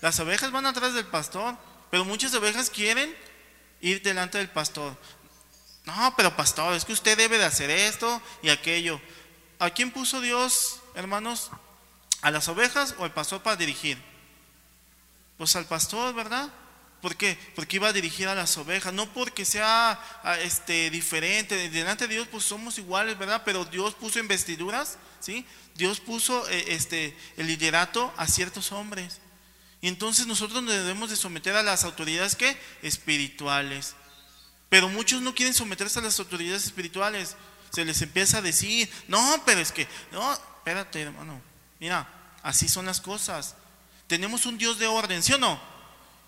[0.00, 1.56] Las ovejas van atrás del pastor,
[1.90, 3.14] pero muchas ovejas quieren
[3.80, 4.96] ir delante del pastor.
[5.84, 9.00] No, pero pastor, es que usted debe de hacer esto y aquello.
[9.58, 11.50] ¿A quién puso Dios, hermanos?
[12.22, 14.02] ¿A las ovejas o al pastor para dirigir?
[15.36, 16.50] Pues al pastor, ¿verdad?
[17.00, 17.38] ¿Por qué?
[17.54, 21.70] Porque iba a dirigir a las ovejas, no porque sea ah, este, diferente.
[21.70, 23.42] Delante de Dios, pues somos iguales, ¿verdad?
[23.44, 25.46] Pero Dios puso investiduras, ¿sí?
[25.80, 29.18] Dios puso eh, este, el liderato a ciertos hombres.
[29.80, 32.36] Y entonces nosotros nos debemos de someter a las autoridades
[32.82, 33.96] espirituales.
[34.68, 37.34] Pero muchos no quieren someterse a las autoridades espirituales.
[37.72, 41.40] Se les empieza a decir, no, pero es que, no, espérate, hermano.
[41.80, 42.06] Mira,
[42.42, 43.54] así son las cosas.
[44.06, 45.58] Tenemos un Dios de orden, ¿sí o no?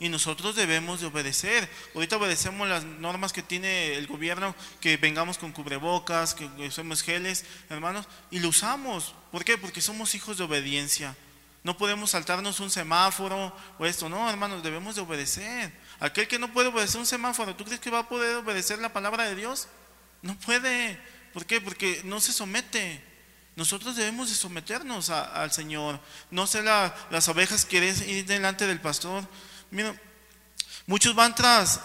[0.03, 1.71] Y nosotros debemos de obedecer.
[1.95, 7.45] Ahorita obedecemos las normas que tiene el gobierno, que vengamos con cubrebocas, que usemos geles,
[7.71, 9.15] hermanos, y lo usamos.
[9.31, 9.57] ¿Por qué?
[9.57, 11.15] Porque somos hijos de obediencia.
[11.63, 15.73] No podemos saltarnos un semáforo o esto, no, hermanos, debemos de obedecer.
[16.01, 18.93] Aquel que no puede obedecer un semáforo, ¿tú crees que va a poder obedecer la
[18.93, 19.69] palabra de Dios?
[20.21, 21.01] No puede.
[21.33, 21.61] ¿Por qué?
[21.61, 23.01] Porque no se somete.
[23.55, 26.01] Nosotros debemos de someternos al Señor.
[26.33, 29.25] No sé las ovejas quieren ir delante del pastor.
[29.73, 29.99] Mira,
[30.87, 31.81] muchos van tras,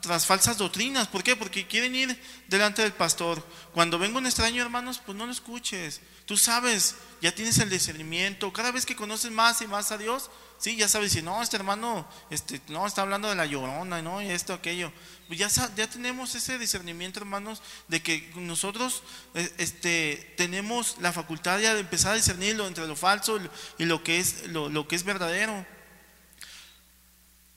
[0.00, 1.08] tras falsas doctrinas.
[1.08, 1.36] ¿Por qué?
[1.36, 3.46] Porque quieren ir delante del pastor.
[3.74, 6.00] Cuando venga un extraño, hermanos, pues no lo escuches.
[6.24, 8.50] Tú sabes, ya tienes el discernimiento.
[8.50, 11.56] Cada vez que conoces más y más a Dios, sí, ya sabes si no, este
[11.56, 14.22] hermano, este, no, está hablando de la llorona, ¿no?
[14.22, 14.90] Y esto, aquello.
[15.26, 19.02] Pues ya, ya tenemos ese discernimiento, hermanos, de que nosotros
[19.34, 23.38] eh, este, tenemos la facultad ya de empezar a discernirlo entre lo falso
[23.76, 25.66] y lo que es, lo, lo que es verdadero.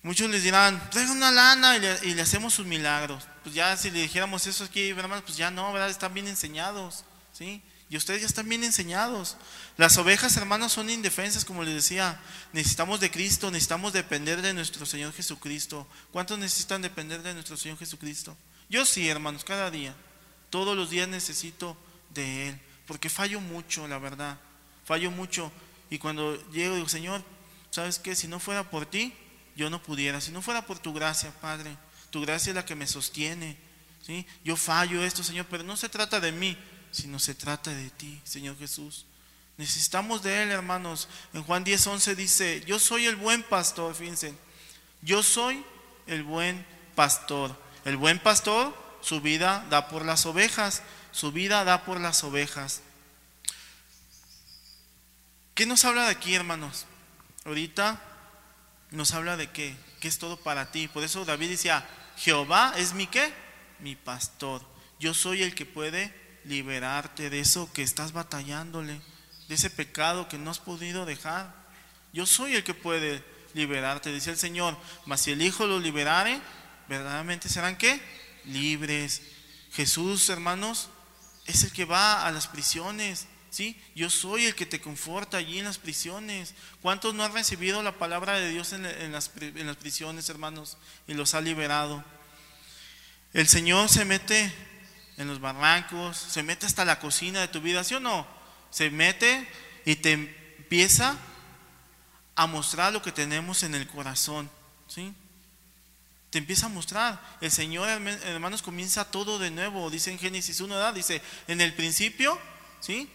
[0.04, 3.28] Muchos les dirán, traigan una lana y le, hacemos sus milagros.
[3.44, 5.90] Pues ya si le dijéramos eso aquí, hermanos, pues ya no, ¿verdad?
[5.90, 7.62] Están bien enseñados, ¿sí?
[7.88, 9.38] Y ustedes ya están bien enseñados.
[9.78, 12.20] Las ovejas, hermanos, son indefensas, como les decía.
[12.54, 15.86] Necesitamos de Cristo, necesitamos depender de nuestro Señor Jesucristo.
[16.12, 18.36] ¿Cuántos necesitan depender de nuestro Señor Jesucristo?
[18.70, 19.94] Yo sí, hermanos, cada día.
[20.50, 21.76] Todos los días necesito
[22.14, 22.62] de Él.
[22.88, 24.40] Porque fallo mucho, la verdad.
[24.86, 25.52] Fallo mucho.
[25.90, 27.22] Y cuando llego, digo, Señor,
[27.72, 28.16] ¿sabes qué?
[28.16, 29.14] Si no fuera por ti,
[29.56, 30.22] yo no pudiera.
[30.22, 31.76] Si no fuera por tu gracia, Padre,
[32.10, 33.58] tu gracia es la que me sostiene.
[34.06, 34.26] ¿sí?
[34.44, 36.58] Yo fallo esto, Señor, pero no se trata de mí,
[36.92, 39.06] sino se trata de ti, Señor Jesús.
[39.58, 41.08] Necesitamos de Él, hermanos.
[41.34, 44.34] En Juan 10, 11 dice, yo soy el buen pastor, fíjense,
[45.02, 45.64] yo soy
[46.08, 47.56] el buen pastor.
[47.86, 52.82] El buen pastor, su vida da por las ovejas, su vida da por las ovejas.
[55.56, 56.86] ¿Qué nos habla de aquí, hermanos?
[57.46, 58.00] Ahorita
[58.92, 60.88] nos habla de que, que es todo para ti.
[60.88, 61.88] Por eso David decía,
[62.18, 63.34] Jehová es mi qué?
[63.80, 64.62] Mi pastor.
[65.00, 66.14] Yo soy el que puede
[66.44, 69.02] liberarte de eso que estás batallándole,
[69.48, 71.54] de ese pecado que no has podido dejar.
[72.14, 73.24] Yo soy el que puede
[73.54, 74.78] liberarte, dice el Señor.
[75.06, 76.40] Mas si el Hijo lo liberare,
[76.88, 78.02] verdaderamente serán qué?
[78.46, 79.22] Libres.
[79.74, 80.90] Jesús, hermanos,
[81.46, 83.80] es el que va a las prisiones, ¿sí?
[83.94, 86.56] Yo soy el que te conforta allí en las prisiones.
[86.82, 89.30] ¿Cuántos no han recibido la palabra de Dios en, las,
[89.78, 90.78] prisiones, hermanos?
[91.08, 92.04] Y los ha liberado.
[93.34, 94.52] El Señor se mete
[95.18, 98.26] en los barrancos, se mete hasta la cocina de tu vida, ¿sí o no?
[98.72, 99.48] Se mete
[99.86, 101.18] y te empieza
[102.36, 104.50] a mostrar lo que tenemos en el corazón,
[104.88, 105.14] ¿sí?
[106.30, 107.22] Te empieza a mostrar.
[107.42, 109.90] El Señor, hermanos, comienza todo de nuevo.
[109.90, 112.40] Dice en Génesis 1, dice, en el principio,
[112.80, 113.10] ¿sí?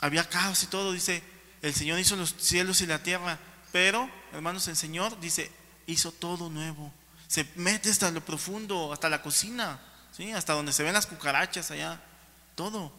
[0.00, 1.22] Había caos y todo, dice,
[1.62, 3.38] el Señor hizo los cielos y la tierra,
[3.72, 5.50] pero, hermanos, el Señor dice,
[5.86, 6.92] hizo todo nuevo.
[7.28, 9.80] Se mete hasta lo profundo, hasta la cocina,
[10.12, 10.32] ¿sí?
[10.32, 12.00] hasta donde se ven las cucarachas allá,
[12.54, 12.92] todo.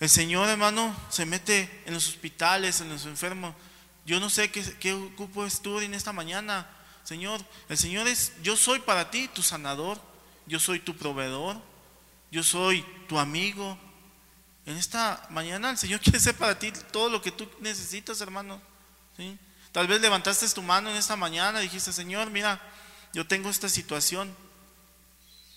[0.00, 3.54] El Señor, hermano, se mete en los hospitales, en los enfermos.
[4.06, 6.68] Yo no sé qué, qué ocupo tú en esta mañana.
[7.04, 10.00] Señor, el Señor es, yo soy para ti tu sanador,
[10.46, 11.56] yo soy tu proveedor,
[12.30, 13.78] yo soy tu amigo,
[14.66, 18.60] en esta mañana el Señor quiere ser para ti todo lo que tú necesitas, hermano.
[19.72, 22.60] Tal vez levantaste tu mano en esta mañana y dijiste, Señor, mira,
[23.12, 24.34] yo tengo esta situación.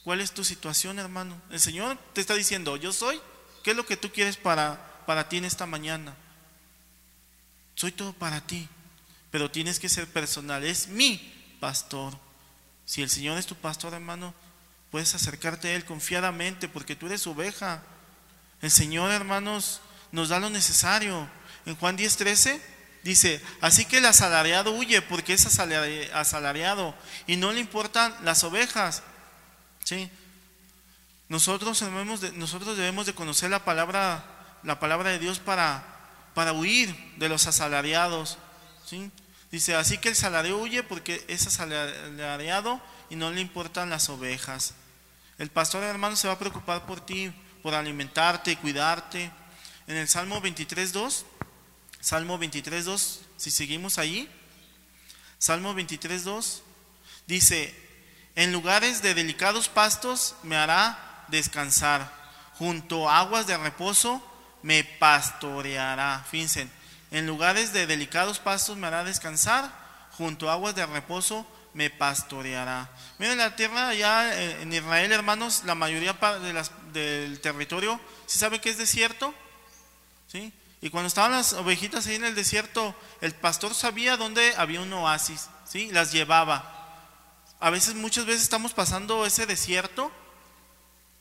[0.03, 1.41] ¿Cuál es tu situación, hermano?
[1.49, 3.19] El Señor te está diciendo, yo soy.
[3.63, 6.15] ¿Qué es lo que tú quieres para, para ti en esta mañana?
[7.75, 8.67] Soy todo para ti,
[9.29, 10.63] pero tienes que ser personal.
[10.63, 11.17] Es mi
[11.59, 12.17] pastor.
[12.85, 14.33] Si el Señor es tu pastor, hermano,
[14.89, 17.83] puedes acercarte a Él confiadamente porque tú eres oveja.
[18.61, 19.81] El Señor, hermanos,
[20.11, 21.29] nos da lo necesario.
[21.65, 22.59] En Juan 10:13
[23.03, 26.95] dice, así que el asalariado huye porque es asalariado
[27.27, 29.03] y no le importan las ovejas.
[29.83, 30.09] ¿Sí?
[31.29, 34.23] Nosotros debemos de, nosotros debemos de conocer la palabra,
[34.63, 35.83] la palabra de Dios para,
[36.33, 38.37] para huir de los asalariados.
[38.85, 39.11] ¿Sí?
[39.51, 44.73] Dice, así que el salario huye porque es asalariado y no le importan las ovejas.
[45.37, 47.31] El pastor hermano se va a preocupar por ti,
[47.67, 49.29] por alimentarte cuidarte.
[49.87, 51.25] En el Salmo 23.2,
[51.99, 54.29] Salmo 23.2, si seguimos allí,
[55.37, 56.61] Salmo 23.2,
[57.25, 57.75] dice,
[58.37, 62.09] en lugares de delicados pastos me hará descansar,
[62.53, 64.25] junto a aguas de reposo
[64.63, 66.25] me pastoreará.
[66.31, 66.69] Fíjense,
[67.11, 71.45] en lugares de delicados pastos me hará descansar, junto a aguas de reposo
[71.77, 72.89] me pastoreará.
[73.19, 78.59] Miren, la tierra allá en Israel, hermanos, la mayoría de las, del territorio, ¿sí sabe
[78.59, 79.31] que es desierto?
[80.25, 80.51] ¿Sí?
[80.81, 84.91] Y cuando estaban las ovejitas ahí en el desierto, el pastor sabía dónde había un
[84.91, 85.91] oasis, ¿sí?
[85.91, 86.73] Las llevaba.
[87.59, 90.11] A veces, muchas veces estamos pasando ese desierto,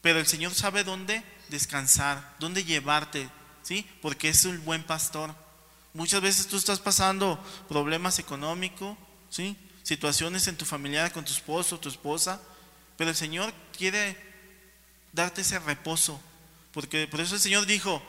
[0.01, 3.29] pero el Señor sabe dónde descansar, dónde llevarte,
[3.63, 3.87] ¿sí?
[4.01, 5.35] Porque es un buen pastor.
[5.93, 7.39] Muchas veces tú estás pasando
[7.69, 8.97] problemas económicos,
[9.29, 9.55] ¿sí?
[9.87, 12.41] Situaciones en tu familia con tu esposo, tu esposa,
[12.97, 14.17] pero el Señor quiere
[15.13, 16.21] darte ese reposo,
[16.73, 18.03] porque por eso el Señor dijo,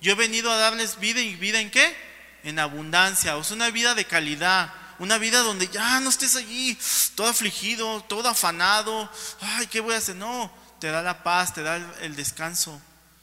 [0.00, 1.96] yo he venido a darles vida y vida en qué?
[2.44, 6.78] En abundancia, o sea, una vida de calidad, una vida donde ya no estés allí,
[7.16, 9.10] todo afligido, todo afanado,
[9.40, 10.14] ay, ¿qué voy a hacer?
[10.14, 12.80] No, te da la paz, te da el, descanso.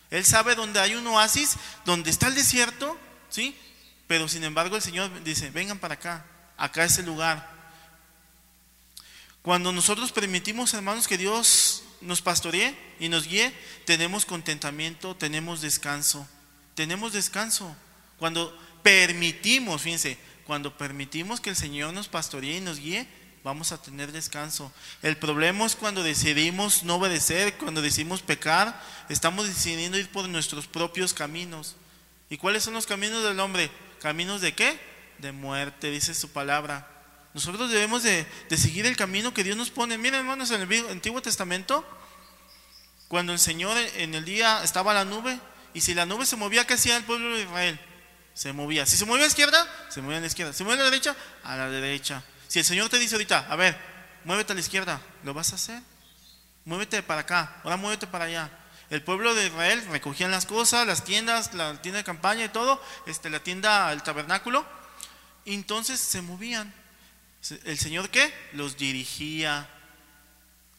[0.09, 1.55] Él sabe dónde hay un oasis,
[1.85, 2.99] donde está el desierto,
[3.29, 3.57] ¿sí?
[4.07, 6.25] Pero sin embargo el Señor dice, vengan para acá,
[6.57, 7.60] acá es el lugar.
[9.41, 13.53] Cuando nosotros permitimos, hermanos, que Dios nos pastoree y nos guíe,
[13.85, 16.27] tenemos contentamiento, tenemos descanso,
[16.75, 17.75] tenemos descanso.
[18.19, 23.07] Cuando permitimos, fíjense, cuando permitimos que el Señor nos pastoree y nos guíe,
[23.43, 24.71] vamos a tener descanso.
[25.01, 28.79] El problema es cuando decidimos no obedecer, cuando decidimos pecar,
[29.09, 31.75] estamos decidiendo ir por nuestros propios caminos.
[32.29, 33.71] ¿Y cuáles son los caminos del hombre?
[33.99, 34.79] ¿Caminos de qué?
[35.17, 37.00] De muerte, dice su palabra.
[37.33, 39.97] Nosotros debemos de, seguir el camino que Dios nos pone.
[39.97, 41.85] Miren, hermanos, en el Antiguo Testamento,
[43.07, 45.39] cuando el Señor en el día estaba la nube,
[45.73, 47.79] y si la nube se movía, ¿qué hacía el pueblo de Israel?
[48.33, 48.85] Se movía.
[48.85, 50.53] Si se movía a la izquierda, se movía a la izquierda.
[50.53, 52.23] Si movía a la derecha, a la derecha.
[52.47, 53.77] Si el Señor te dice ahorita, a ver,
[54.25, 55.81] muévete a la izquierda, ¿lo vas a hacer?
[56.65, 58.49] Muévete para acá, ahora muévete para allá.
[58.89, 62.83] El pueblo de Israel recogían las cosas, las tiendas, la tienda de campaña y todo,
[63.05, 64.65] este, la tienda, el tabernáculo,
[65.45, 66.80] entonces se movían.
[67.65, 68.33] ¿El Señor qué?
[68.53, 69.67] Los dirigía.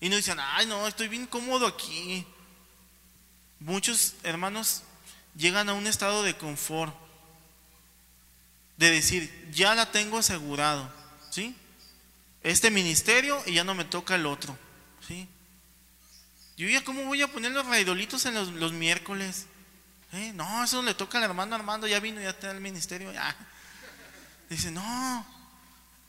[0.01, 2.27] Y no decían, ay, no, estoy bien cómodo aquí.
[3.61, 4.83] Muchos hermanos
[5.37, 6.95] llegan a un estado de confort,
[8.77, 10.93] de decir, ya la tengo asegurado,
[11.31, 11.55] ¿sí?
[12.43, 14.59] Este ministerio y ya no me toca el otro,
[15.07, 15.29] ¿sí?
[16.57, 19.47] Yo ya, ¿cómo voy a poner los raidolitos en los, miércoles?
[20.13, 20.33] ¿Eh?
[20.35, 23.35] No, eso le toca al hermano Armando, ya vino, ya está el ministerio, ya.
[24.51, 25.42] Dice, no,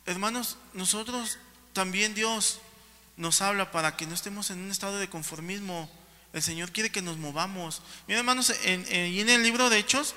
[0.06, 1.38] hermanos, nosotros
[1.74, 2.60] también Dios
[3.18, 5.90] nos habla para que no estemos en un estado de conformismo.
[6.34, 7.82] El Señor quiere que nos movamos.
[8.08, 10.16] Miren, hermanos, en, en, en el libro de Hechos,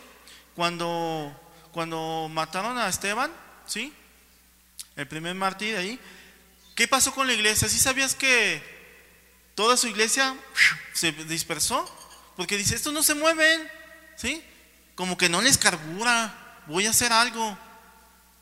[0.54, 1.38] cuando,
[1.72, 3.30] cuando mataron a Esteban,
[3.66, 3.92] ¿sí?
[4.96, 6.00] El primer mártir ahí.
[6.74, 7.68] ¿Qué pasó con la iglesia?
[7.68, 8.62] ¿Sí sabías que
[9.54, 10.34] toda su iglesia
[10.94, 11.84] se dispersó?
[12.36, 13.70] Porque dice, estos no se mueven,
[14.16, 14.42] ¿sí?
[14.94, 16.62] Como que no les carbura.
[16.66, 17.58] Voy a hacer algo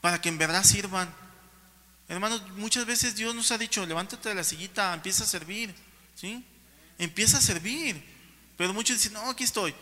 [0.00, 1.12] para que en verdad sirvan.
[2.08, 5.74] Hermanos, muchas veces Dios nos ha dicho, levántate de la sillita, empieza a servir,
[6.14, 6.44] ¿sí?
[6.98, 8.02] Empieza a servir.
[8.56, 9.74] Pero muchos dicen, no, aquí estoy.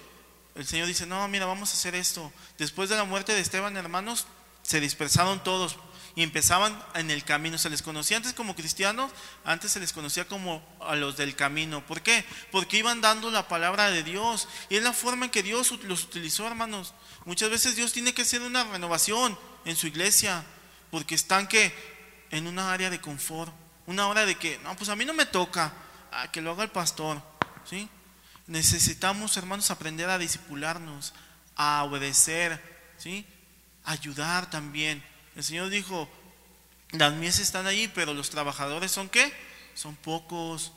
[0.55, 2.33] El Señor dice, no, mira, vamos a hacer esto.
[2.59, 4.27] Después de la muerte de Esteban, hermanos,
[4.63, 5.77] se dispersaron todos
[6.15, 7.59] y empezaban en el camino.
[7.59, 9.11] Se les conocía antes como cristianos,
[9.45, 11.85] antes se les conocía como a los del camino.
[11.87, 12.25] ¿Por qué?
[12.51, 14.47] Porque iban dando la palabra de Dios.
[14.69, 16.95] Y es la forma en que Dios los utilizó, hermanos.
[17.25, 20.45] Muchas veces Dios tiene que hacer una renovación en su iglesia,
[20.91, 21.75] porque están que
[22.33, 23.53] en una área de confort,
[23.87, 25.73] una hora de que, no, pues a mí no me toca,
[26.33, 27.23] que lo haga el pastor,
[27.65, 27.89] ¿sí?
[28.47, 31.15] Necesitamos, hermanos, aprender a disipularnos,
[31.55, 32.61] a obedecer,
[32.99, 33.25] ¿sí?
[33.85, 35.05] Ayudar también.
[35.37, 36.09] El Señor dijo,
[36.91, 39.33] las mies están ahí, pero los trabajadores son qué?
[39.75, 40.73] Son pocos.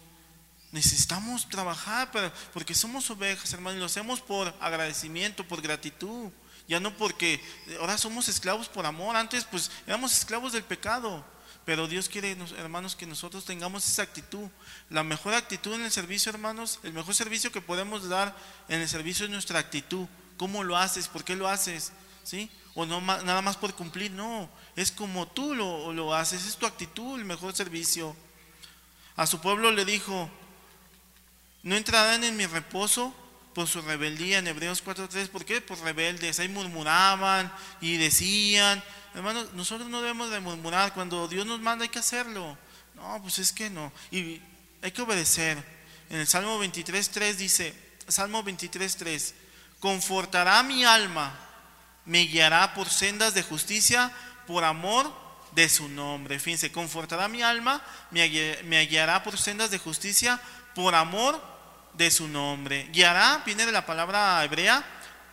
[0.71, 2.11] Necesitamos trabajar
[2.53, 6.31] porque somos ovejas, hermanos, y lo hacemos por agradecimiento, por gratitud.
[6.67, 7.41] Ya no porque
[7.79, 9.15] ahora somos esclavos por amor.
[9.15, 11.25] Antes pues éramos esclavos del pecado.
[11.65, 14.47] Pero Dios quiere, hermanos, que nosotros tengamos esa actitud.
[14.91, 18.35] La mejor actitud en el servicio, hermanos, el mejor servicio que podemos dar
[18.69, 20.07] en el servicio es nuestra actitud.
[20.37, 21.07] ¿Cómo lo haces?
[21.07, 21.91] ¿Por qué lo haces?
[22.23, 22.51] ¿Sí?
[22.75, 24.47] O no nada más por cumplir, no.
[24.75, 28.15] Es como tú lo, lo haces, es tu actitud el mejor servicio.
[29.15, 30.29] A su pueblo le dijo,
[31.63, 33.13] no entrarán en mi reposo
[33.55, 35.29] por su rebeldía en Hebreos 4.3.
[35.29, 35.61] ¿Por qué?
[35.61, 36.39] Por rebeldes.
[36.39, 38.83] Ahí murmuraban y decían,
[39.15, 40.93] Hermanos, nosotros no debemos de murmurar.
[40.93, 42.57] Cuando Dios nos manda hay que hacerlo.
[42.95, 43.93] No, pues es que no.
[44.11, 44.41] Y
[44.81, 45.57] hay que obedecer.
[46.09, 47.73] En el Salmo 23.3 dice,
[48.09, 49.33] Salmo 23.3,
[49.79, 51.33] confortará mi alma,
[52.03, 54.11] me guiará por sendas de justicia,
[54.47, 55.11] por amor
[55.53, 56.37] de su nombre.
[56.37, 57.81] Fíjense, confortará mi alma,
[58.11, 60.41] me guiará por sendas de justicia,
[60.75, 61.54] por amor de
[62.11, 62.89] su nombre.
[62.91, 64.83] Guiará viene de la palabra hebrea,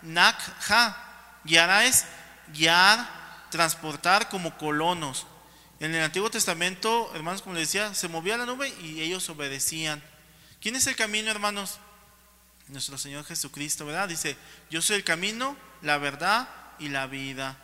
[0.03, 0.97] nakha.
[1.45, 2.05] Guiará es
[2.49, 3.09] guiar,
[3.51, 5.27] transportar como colonos.
[5.81, 10.03] En el Antiguo Testamento, hermanos, como les decía, se movía la nube y ellos obedecían.
[10.61, 11.79] ¿Quién es el camino, hermanos?
[12.69, 14.09] Nuestro Señor Jesucristo, ¿verdad?
[14.09, 14.37] Dice,
[14.71, 16.49] yo soy el camino, la verdad
[16.79, 17.57] y la vida.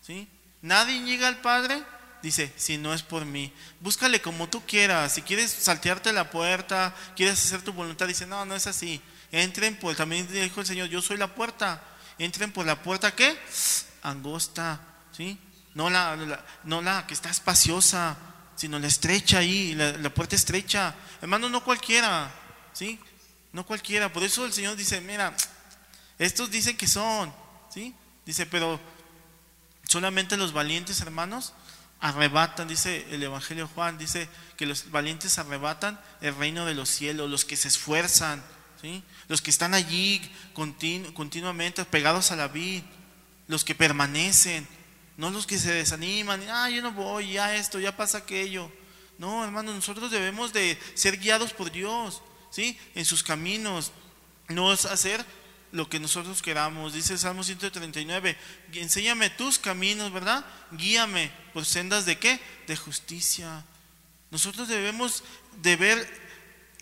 [0.00, 0.28] ¿Sí?
[0.62, 1.82] Nadie llega al Padre,
[2.22, 3.52] dice, si no es por mí.
[3.80, 5.12] Búscale como tú quieras.
[5.12, 9.00] Si quieres saltearte la puerta, quieres hacer tu voluntad, dice, no, no es así.
[9.30, 11.82] Entren por, también dijo el Señor, yo soy la puerta.
[12.18, 13.38] Entren por la puerta, ¿qué?
[14.02, 14.80] Angosta.
[15.74, 18.16] No la, no la que está espaciosa,
[18.56, 20.94] sino la estrecha ahí, la, puerta estrecha.
[21.20, 22.32] Hermano, no cualquiera,
[22.72, 22.98] ¿sí?
[23.52, 24.12] No cualquiera.
[24.12, 25.34] Por eso el Señor dice, mira,
[26.18, 27.32] estos dicen que son,
[27.72, 27.94] ¿sí?
[28.24, 28.80] Dice, pero
[29.84, 31.52] solamente los valientes hermanos
[32.00, 37.30] arrebatan, dice el Evangelio Juan, dice que los valientes arrebatan el reino de los cielos,
[37.30, 38.42] los que se esfuerzan,
[38.80, 39.02] ¿sí?
[39.28, 40.20] los que están allí
[40.54, 42.82] continuamente pegados a la vid,
[43.46, 44.66] los que permanecen,
[45.16, 48.70] no los que se desaniman, ah, yo no voy, ya esto, ya pasa aquello.
[49.18, 52.78] No, hermano, nosotros debemos de ser guiados por Dios, ¿sí?
[52.94, 53.90] En sus caminos,
[54.48, 55.24] no es hacer
[55.72, 56.92] lo que nosotros queramos.
[56.92, 58.36] Dice el Salmo 139,
[58.74, 60.44] enséñame tus caminos, ¿verdad?
[60.72, 62.40] Guíame por sendas de qué?
[62.66, 63.64] De justicia.
[64.30, 65.24] Nosotros debemos
[65.62, 66.28] de ver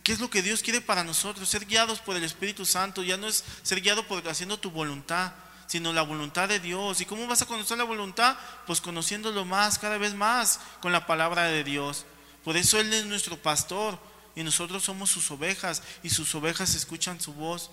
[0.03, 3.16] qué es lo que Dios quiere para nosotros, ser guiados por el Espíritu Santo, ya
[3.16, 5.32] no es ser guiado por haciendo tu voluntad,
[5.66, 7.01] sino la voluntad de Dios.
[7.01, 8.37] ¿Y cómo vas a conocer la voluntad?
[8.66, 12.05] Pues conociéndolo más, cada vez más, con la palabra de Dios.
[12.45, 13.99] Por eso Él es nuestro pastor
[14.37, 17.70] y nosotros somos sus ovejas y sus ovejas escuchan su voz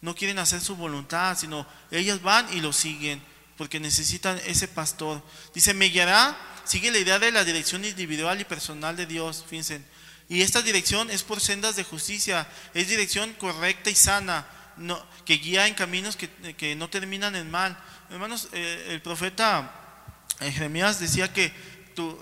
[0.00, 3.22] no quieren hacer su voluntad, sino ellas van y lo siguen,
[3.56, 5.22] porque necesitan ese pastor.
[5.54, 9.82] Dice, me guiará, sigue la idea de la dirección individual y personal de Dios, fíjense.
[10.28, 14.46] Y esta dirección es por sendas de justicia, es dirección correcta y sana,
[14.76, 17.78] no, que guía en caminos que, no terminan en mal.
[18.10, 19.74] Hermanos, eh, el profeta
[20.40, 21.52] eh, Jeremías decía que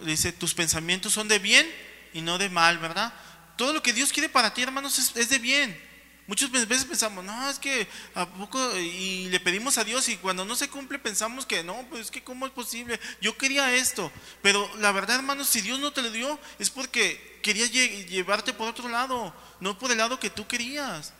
[0.03, 1.71] dice, tus pensamientos son de bien
[2.13, 3.13] y no de mal, ¿verdad?
[3.57, 5.88] Todo lo que Dios quiere para ti, hermanos, es de bien.
[6.29, 10.45] Muchas veces pensamos, no, es que a poco, y le pedimos a Dios y cuando
[10.45, 14.13] no se cumple pensamos que no, pues es que cómo es posible, yo quería esto,
[14.43, 18.69] pero la verdad hermanos, si Dios no te lo dio es porque quería llevarte por
[18.69, 21.15] otro lado, no por el lado que tú querías,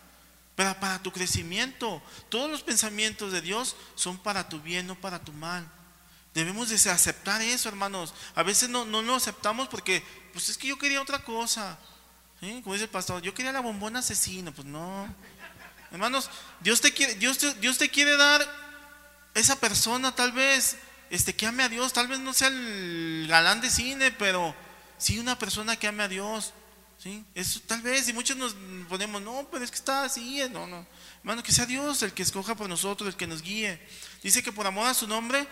[0.55, 2.03] para, para tu crecimiento.
[2.29, 5.67] Todos los pensamientos de Dios son para tu bien, no para tu mal.
[6.35, 8.13] Debemos de aceptar eso, hermanos.
[8.35, 10.03] A veces no, no lo aceptamos porque,
[10.33, 11.79] pues es que yo quería otra cosa.
[12.41, 15.13] Como dice el pastor, yo quería la bombona asesina, pues no.
[15.91, 16.31] Hermanos,
[16.61, 18.47] Dios te quiere, Dios Dios te quiere dar
[19.35, 20.77] esa persona tal vez,
[21.11, 24.55] este, que ame a Dios, tal vez no sea el galán de cine, pero
[24.99, 26.53] sí una persona que ame a Dios.
[26.99, 27.25] ¿sí?
[27.35, 28.55] Eso tal vez, y muchos nos
[28.89, 30.87] ponemos, no, pero es que está así, no, no.
[31.21, 33.81] Hermano, que sea Dios el que escoja por nosotros, el que nos guíe.
[34.23, 35.47] Dice que por amor a su nombre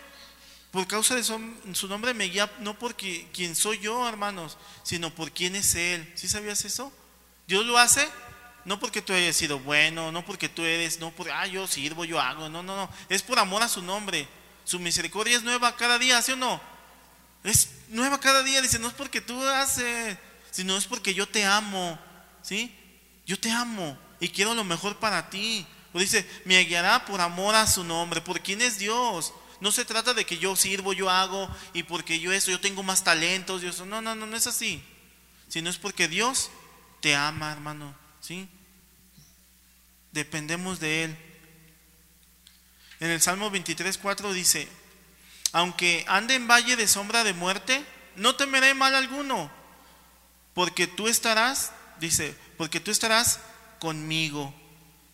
[0.77, 5.33] por causa de su, nombre me guía no porque quien soy yo, hermanos, sino por
[5.33, 6.13] quién es Él.
[6.17, 6.93] ¿Sí sabías eso?
[7.47, 8.07] Dios lo hace
[8.67, 12.05] no porque tú hayas sido bueno, no porque tú eres, no porque, ah, yo sirvo,
[12.05, 12.91] yo hago, no, no, no.
[13.09, 14.29] Es por amor a su nombre.
[14.65, 16.61] Su misericordia es nueva cada día, ¿sí o no?
[17.43, 20.19] Es nueva cada día, dice, no es porque tú haces,
[20.51, 21.99] sino es porque yo te amo,
[22.43, 22.77] ¿sí?
[23.25, 25.67] Yo te amo y quiero lo mejor para ti.
[25.95, 29.33] O dice, me guiará por amor a su nombre, por quién es Dios.
[29.61, 32.83] No se trata de que yo sirvo, yo hago y porque yo eso, yo tengo
[32.83, 33.81] más talentos, Dios.
[33.81, 34.83] No, no, no, no es así.
[35.49, 36.51] Sino es porque Dios
[37.01, 37.95] te ama, hermano.
[38.21, 38.49] ¿Sí?
[40.13, 41.17] Dependemos de Él.
[43.01, 44.69] En el Salmo 23, 4 dice,
[45.53, 47.85] aunque ande en valle de sombra de muerte,
[48.17, 49.51] no temeré mal alguno,
[50.55, 53.41] porque tú estarás, dice, porque tú estarás
[53.79, 54.55] conmigo.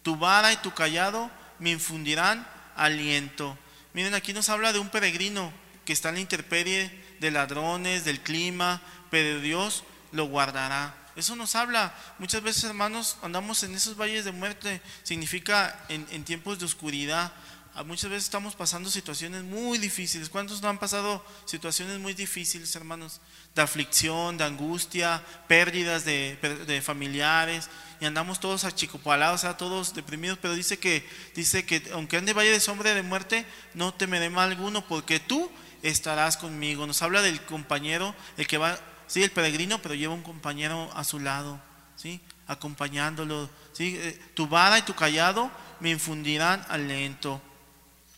[0.02, 3.58] Tu vara y tu callado me infundirán aliento.
[3.94, 5.52] Miren, aquí nos habla de un peregrino
[5.84, 6.90] que está en la intemperie
[7.20, 8.80] de ladrones, del clima,
[9.10, 10.96] pero Dios lo guardará.
[11.14, 11.94] Eso nos habla.
[12.18, 14.80] Muchas veces, hermanos, andamos en esos valles de muerte.
[15.02, 17.32] Significa en, tiempos de oscuridad.
[17.74, 20.30] Ah, muchas veces estamos pasando situaciones muy difíciles.
[20.30, 23.20] ¿Cuántos no han pasado situaciones muy difíciles, hermanos?
[23.54, 27.68] De aflicción, de angustia, pérdidas de, de familiares
[28.02, 32.32] y andamos todos achicopalados, o sea, todos deprimidos, pero dice que, dice que aunque ande
[32.32, 35.48] valle de sombra de muerte, no temeré mal alguno, porque tú
[35.84, 36.84] estarás conmigo.
[36.84, 38.76] Nos habla del compañero, el que va,
[39.06, 41.62] sí, el peregrino, pero lleva un compañero a su lado,
[41.94, 42.20] ¿sí?
[42.48, 43.48] acompañándolo.
[43.72, 43.96] ¿sí?
[43.96, 45.48] Eh, tu vara y tu callado
[45.78, 47.40] me infundirán aliento.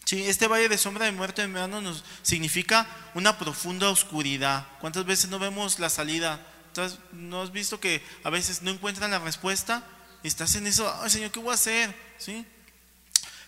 [0.06, 4.66] Sí, este valle de sombra de muerte, hermano, nos significa una profunda oscuridad.
[4.80, 6.40] ¿Cuántas veces no vemos la salida?
[7.12, 9.86] ¿No has visto que a veces no encuentran la respuesta?
[10.22, 11.94] Estás en eso, ay Señor, ¿qué voy a hacer?
[12.18, 12.46] ¿Sí?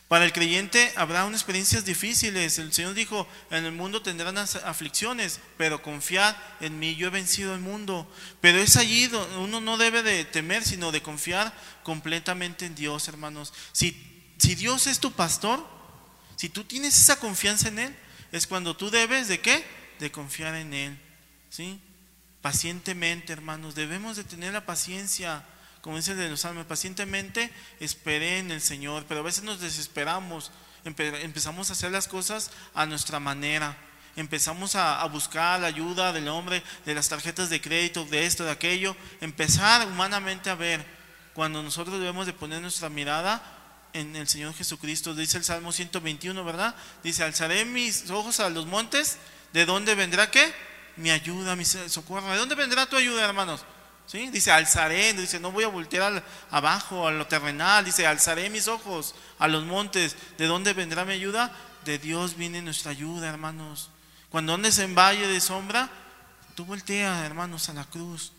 [0.08, 2.58] Para el creyente habrá unas experiencias difíciles.
[2.58, 7.54] El Señor dijo, en el mundo tendrán aflicciones, pero confiad en mí, yo he vencido
[7.54, 8.08] el mundo.
[8.40, 11.52] Pero es allí donde uno no debe de temer, sino de confiar
[11.82, 13.52] completamente en Dios, hermanos.
[13.72, 15.66] Si, si Dios es tu pastor,
[16.36, 17.96] si tú tienes esa confianza en Él,
[18.30, 19.64] es cuando tú debes de qué?
[19.98, 21.00] De confiar en Él.
[21.50, 21.80] ¿Sí?
[22.46, 23.74] Pacientemente, hermanos.
[23.74, 25.42] Debemos de tener la paciencia,
[25.80, 30.52] como dice de los salmos, pacientemente esperé en el Señor, pero a veces nos desesperamos,
[30.84, 33.76] empezamos a hacer las cosas a nuestra manera.
[34.14, 38.52] Empezamos a, buscar la ayuda del hombre, de las tarjetas de crédito, de esto, de
[38.52, 38.94] aquello.
[39.20, 40.86] Empezar humanamente a ver
[41.34, 43.42] cuando nosotros debemos de poner nuestra mirada
[43.92, 45.16] en el Señor Jesucristo.
[45.16, 46.76] Dice el Salmo 121, ¿verdad?
[47.02, 49.18] Dice, alzaré mis ojos a los montes.
[49.52, 50.75] ¿De dónde vendrá qué?
[50.96, 52.30] Mi ayuda, mi socorro.
[52.30, 53.64] ¿De dónde vendrá tu ayuda, hermanos?
[54.06, 54.28] ¿Sí?
[54.30, 59.14] Dice, alzaré, dice, no voy a voltear abajo, a lo terrenal, dice, alzaré mis ojos
[59.38, 60.16] a los montes.
[60.38, 61.52] ¿De dónde vendrá mi ayuda?
[61.84, 63.90] De Dios viene nuestra ayuda, hermanos.
[64.30, 65.90] Cuando andes en valle de sombra,
[66.54, 68.32] tú voltea, hermanos, a la cruz.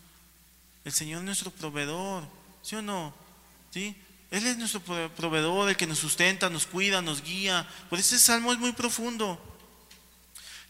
[0.84, 2.24] El Señor es nuestro proveedor,
[2.62, 3.12] ¿sí o no?
[3.70, 3.94] ¿Sí?
[4.30, 7.66] Él es nuestro proveedor, el que nos sustenta, nos cuida, nos guía.
[7.88, 9.40] Por eso ese salmo es muy profundo.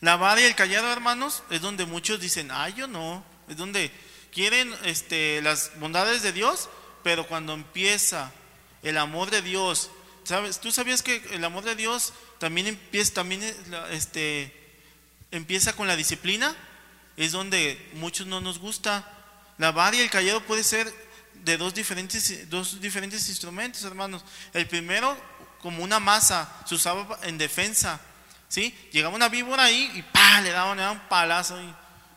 [0.00, 3.24] La vara y el callado, hermanos, es donde muchos dicen, ay, yo no.
[3.48, 3.90] Es donde
[4.32, 6.68] quieren este, las bondades de Dios,
[7.02, 8.32] pero cuando empieza
[8.82, 9.90] el amor de Dios,
[10.24, 10.60] ¿sabes?
[10.60, 13.24] ¿Tú sabías que el amor de Dios también empieza,
[13.90, 14.54] este,
[15.76, 16.54] con la disciplina?
[17.16, 19.10] Es donde muchos no nos gusta.
[19.58, 20.92] La vara y el callado puede ser
[21.34, 24.24] de dos diferentes, dos diferentes instrumentos, hermanos.
[24.52, 25.16] El primero,
[25.60, 28.00] como una masa, se usaba en defensa.
[28.48, 28.76] ¿Sí?
[28.92, 30.40] Llegaba una víbora ahí y ¡pah!
[30.40, 31.58] le daban, un palazo.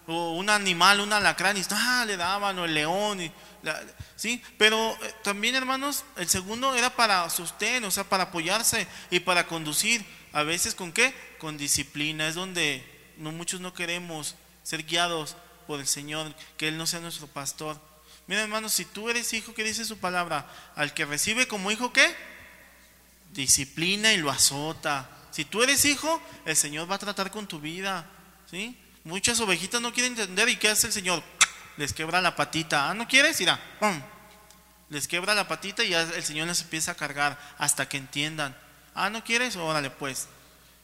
[0.07, 2.03] o un animal, un alacrán, y ¡ah!
[2.05, 3.31] le daban, o el león.
[4.15, 4.41] ¿sí?
[4.57, 9.47] Pero eh, también, hermanos, el segundo era para sostén, o sea, para apoyarse y para
[9.47, 10.05] conducir.
[10.33, 11.13] A veces, ¿con qué?
[11.39, 12.27] Con disciplina.
[12.27, 12.85] Es donde
[13.17, 15.35] muchos no queremos ser guiados
[15.67, 17.79] por el Señor, que Él no sea nuestro pastor.
[18.27, 20.49] Mira, hermanos, si tú eres hijo, ¿qué dice su palabra?
[20.75, 22.15] Al que recibe como hijo, ¿qué?
[23.33, 25.09] Disciplina y lo azota.
[25.31, 28.05] Si tú eres hijo, el Señor va a tratar con tu vida.
[28.49, 28.77] ¿sí?
[29.03, 30.49] Muchas ovejitas no quieren entender.
[30.49, 31.23] ¿Y qué hace el Señor?
[31.77, 32.89] Les quebra la patita.
[32.89, 33.39] Ah, ¿no quieres?
[33.41, 33.59] Irá.
[34.89, 38.55] Les quebra la patita y el Señor les empieza a cargar hasta que entiendan.
[38.93, 39.55] Ah, ¿no quieres?
[39.55, 40.27] Órale, pues.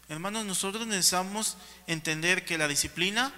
[0.09, 3.33] Hermanos, nosotros necesitamos entender que la disciplina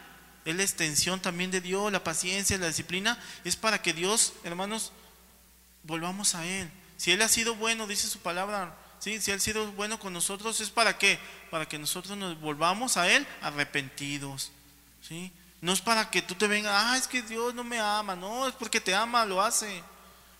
[0.45, 4.91] es la extensión también de Dios, la paciencia, la disciplina, es para que Dios, hermanos,
[5.83, 6.69] volvamos a Él.
[6.97, 9.19] Si Él ha sido bueno, dice su palabra, ¿sí?
[9.21, 11.19] si Él ha sido bueno con nosotros, ¿es para qué?
[11.49, 14.51] Para que nosotros nos volvamos a Él arrepentidos.
[15.07, 15.31] ¿sí?
[15.61, 18.47] No es para que tú te vengas, ah, es que Dios no me ama, no,
[18.47, 19.83] es porque te ama, lo hace.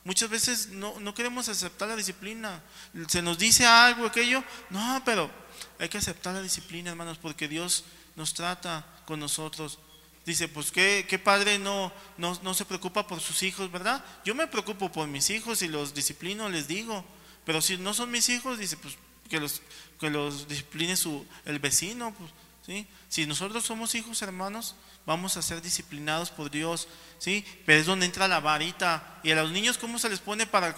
[0.05, 2.61] Muchas veces no, no queremos aceptar la disciplina.
[3.07, 5.29] Se nos dice algo, aquello, no, pero
[5.77, 7.83] hay que aceptar la disciplina, hermanos, porque Dios
[8.15, 9.77] nos trata con nosotros.
[10.25, 14.03] Dice, pues ¿qué, qué padre no, no, se preocupa por sus hijos, ¿verdad?
[14.23, 17.03] Yo me preocupo por mis hijos y los disciplino, les digo.
[17.49, 18.95] Pero si no son mis hijos, dice, pues
[19.27, 19.63] que los,
[19.99, 22.13] que los discipline su, el vecino.
[22.13, 22.29] Pues,
[22.63, 22.85] ¿sí?
[23.07, 24.75] Si nosotros somos hijos, hermanos,
[25.07, 26.87] vamos a ser disciplinados por Dios.
[27.17, 27.43] ¿sí?
[27.65, 29.19] Pero es donde entra la varita.
[29.23, 30.75] ¿Y a los niños cómo se les pone para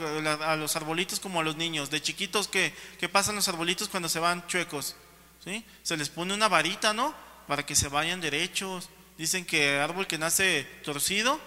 [0.50, 1.90] a los arbolitos como a los niños?
[1.90, 4.96] De chiquitos, ¿qué, qué pasan los arbolitos cuando se van chuecos?
[5.44, 5.66] ¿sí?
[5.84, 7.14] Se les pone una varita, ¿no?
[7.48, 8.88] Para que se vayan derechos.
[9.18, 11.38] Dicen que árbol que nace torcido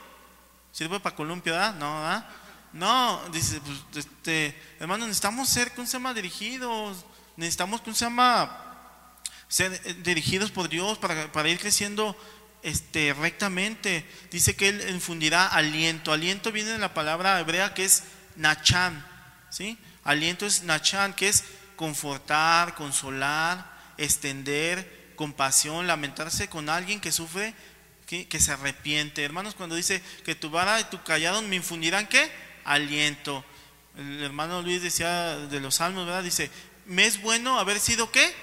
[0.70, 1.76] sirve para columpio, ¿verdad?
[1.76, 2.28] No, ¿verdad?
[2.74, 6.12] No, dice, pues, este, hermano, necesitamos ser, ¿cómo se llama?
[6.12, 7.06] Dirigidos.
[7.36, 9.20] Necesitamos, ¿cómo se llama?
[9.46, 12.16] Ser eh, dirigidos por Dios para, para ir creciendo
[12.64, 14.04] este, rectamente.
[14.32, 16.12] Dice que Él infundirá aliento.
[16.12, 18.02] Aliento viene de la palabra hebrea que es
[18.34, 19.06] nachan.
[19.50, 19.78] ¿sí?
[20.02, 21.44] Aliento es nachan, que es
[21.76, 27.54] confortar, consolar, extender, compasión, lamentarse con alguien que sufre,
[28.06, 29.22] que, que se arrepiente.
[29.22, 32.32] Hermanos, cuando dice que tu vara y tu callado me infundirán qué?
[32.64, 33.44] Aliento.
[33.96, 36.22] El hermano Luis decía de los salmos, ¿verdad?
[36.22, 36.50] Dice,
[36.86, 38.34] me es bueno haber sido qué?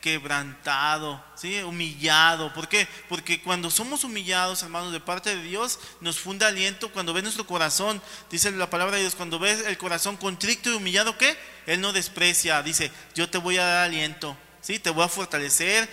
[0.00, 1.60] Quebrantado, ¿sí?
[1.62, 2.52] Humillado.
[2.54, 2.86] ¿Por qué?
[3.08, 6.92] Porque cuando somos humillados, hermanos, de parte de Dios, nos funde aliento.
[6.92, 8.00] Cuando ve nuestro corazón,
[8.30, 11.36] dice la palabra de Dios, cuando ves el corazón contrito y humillado, ¿qué?
[11.66, 12.62] Él no desprecia.
[12.62, 14.36] Dice, yo te voy a dar aliento.
[14.60, 14.78] ¿Sí?
[14.78, 15.88] Te voy a fortalecer,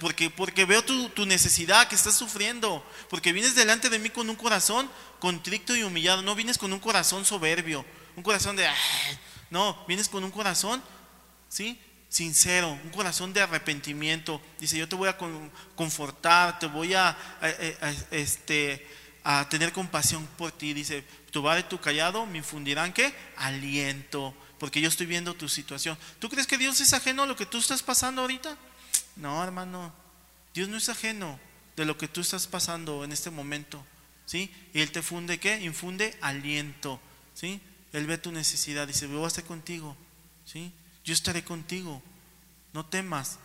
[0.00, 4.36] porque, porque veo tu, necesidad que estás sufriendo, porque vienes delante de mí con un
[4.36, 7.84] corazón contrito y humillado, no vienes con un corazón soberbio,
[8.16, 8.66] un corazón de,
[9.50, 10.82] no, vienes con un corazón,
[11.48, 11.80] ¿sí?
[12.08, 14.40] Sincero, un corazón de arrepentimiento.
[14.58, 15.16] Dice, yo te voy a
[15.76, 17.16] confortar, te voy a,
[18.10, 18.84] este,
[19.22, 20.72] a tener compasión por ti.
[20.72, 23.14] Dice, tu y tu callado me infundirán, ¿qué?
[23.36, 25.96] Aliento porque yo estoy viendo tu situación.
[26.18, 28.58] ¿Tú crees que Dios es ajeno a lo que tú estás pasando ahorita?
[29.16, 29.90] No, hermano.
[30.52, 31.40] Dios no es ajeno
[31.76, 33.82] de lo que tú estás pasando en este momento.
[34.26, 34.52] ¿Sí?
[34.74, 35.58] Y Él te funde qué?
[35.62, 37.00] Infunde aliento.
[37.32, 37.58] ¿Sí?
[37.94, 38.86] Él ve tu necesidad.
[38.86, 39.96] Dice, voy a estar contigo.
[40.44, 40.70] ¿Sí?
[41.04, 42.02] Yo estaré contigo.
[42.74, 43.38] No temas.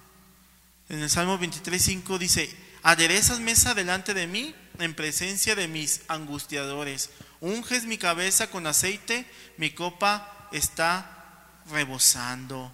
[0.90, 2.54] En el Salmo 23.5 dice,
[2.84, 7.10] aderezas mesa delante de mí en presencia de mis angustiadores.
[7.40, 12.72] Unges mi cabeza con aceite, mi copa está rebosando.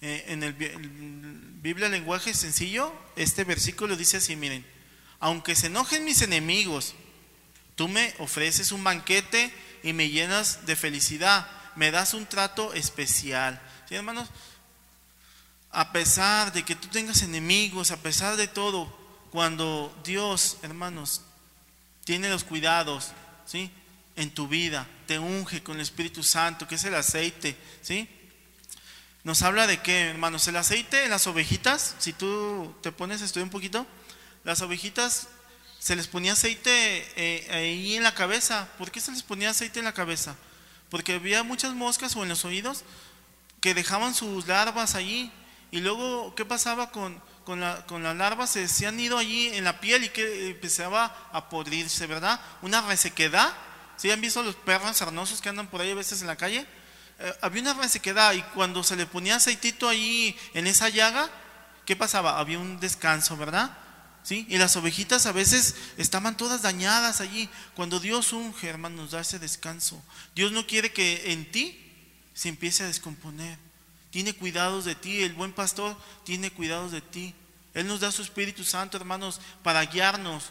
[0.00, 0.52] Eh, en el,
[1.62, 4.66] Biblia lenguaje sencillo, este versículo dice así, miren,
[5.20, 6.94] aunque se enojen mis enemigos,
[7.76, 9.52] tú me ofreces un banquete
[9.82, 13.60] y me llenas de felicidad, me das un trato especial.
[13.88, 14.28] ¿Sí, hermanos?
[15.70, 18.92] A pesar de que tú tengas enemigos, a pesar de todo,
[19.30, 21.22] cuando Dios, hermanos,
[22.04, 23.12] tiene los cuidados,
[23.46, 23.70] ¿sí?
[24.14, 28.08] En tu vida, te unge con el Espíritu Santo, que es el aceite, ¿sí?
[29.24, 33.24] Nos habla de qué, hermanos, el aceite en las ovejitas, si tú te pones a
[33.24, 33.86] estudiar un poquito,
[34.44, 35.28] las ovejitas
[35.78, 36.70] se les ponía aceite
[37.16, 38.68] eh, ahí en la cabeza.
[38.78, 40.36] ¿Por qué se les ponía aceite en la cabeza?
[40.90, 42.84] Porque había muchas moscas o en los oídos
[43.60, 45.32] que dejaban sus larvas allí.
[45.72, 48.50] Y luego, ¿qué pasaba con, con, la, con las larvas?
[48.50, 52.40] Se, se, han ido allí en la piel y que empezaba a podrirse, ¿verdad?
[52.60, 53.52] Una resequedad.
[54.02, 56.66] ¿Sí han visto los perros sarnosos que andan por ahí a veces en la calle?
[57.20, 61.30] Eh, había una resequedad y cuando se le ponía aceitito allí en esa llaga,
[61.86, 62.40] ¿qué pasaba?
[62.40, 63.78] Había un descanso, ¿verdad?
[64.24, 64.44] ¿Sí?
[64.48, 67.48] Y las ovejitas a veces estaban todas dañadas allí.
[67.76, 70.02] Cuando Dios unge, hermanos, nos da ese descanso.
[70.34, 71.78] Dios no quiere que en ti
[72.34, 73.56] se empiece a descomponer.
[74.10, 77.36] Tiene cuidados de ti, el buen pastor tiene cuidados de ti.
[77.72, 80.46] Él nos da su Espíritu Santo, hermanos, para guiarnos,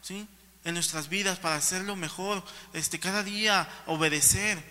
[0.00, 0.26] ¿sí?
[0.64, 2.42] En nuestras vidas, para hacerlo mejor,
[2.72, 4.62] este, cada día obedecer,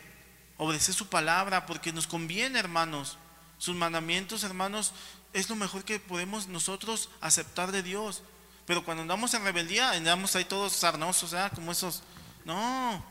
[0.57, 3.17] obedecer su palabra, porque nos conviene, hermanos.
[3.59, 4.93] Sus mandamientos, hermanos,
[5.33, 8.23] es lo mejor que podemos nosotros aceptar de Dios.
[8.65, 11.51] Pero cuando andamos en rebeldía, andamos ahí todos sarnosos, ¿verdad?
[11.53, 12.01] Como esos.
[12.45, 13.03] No,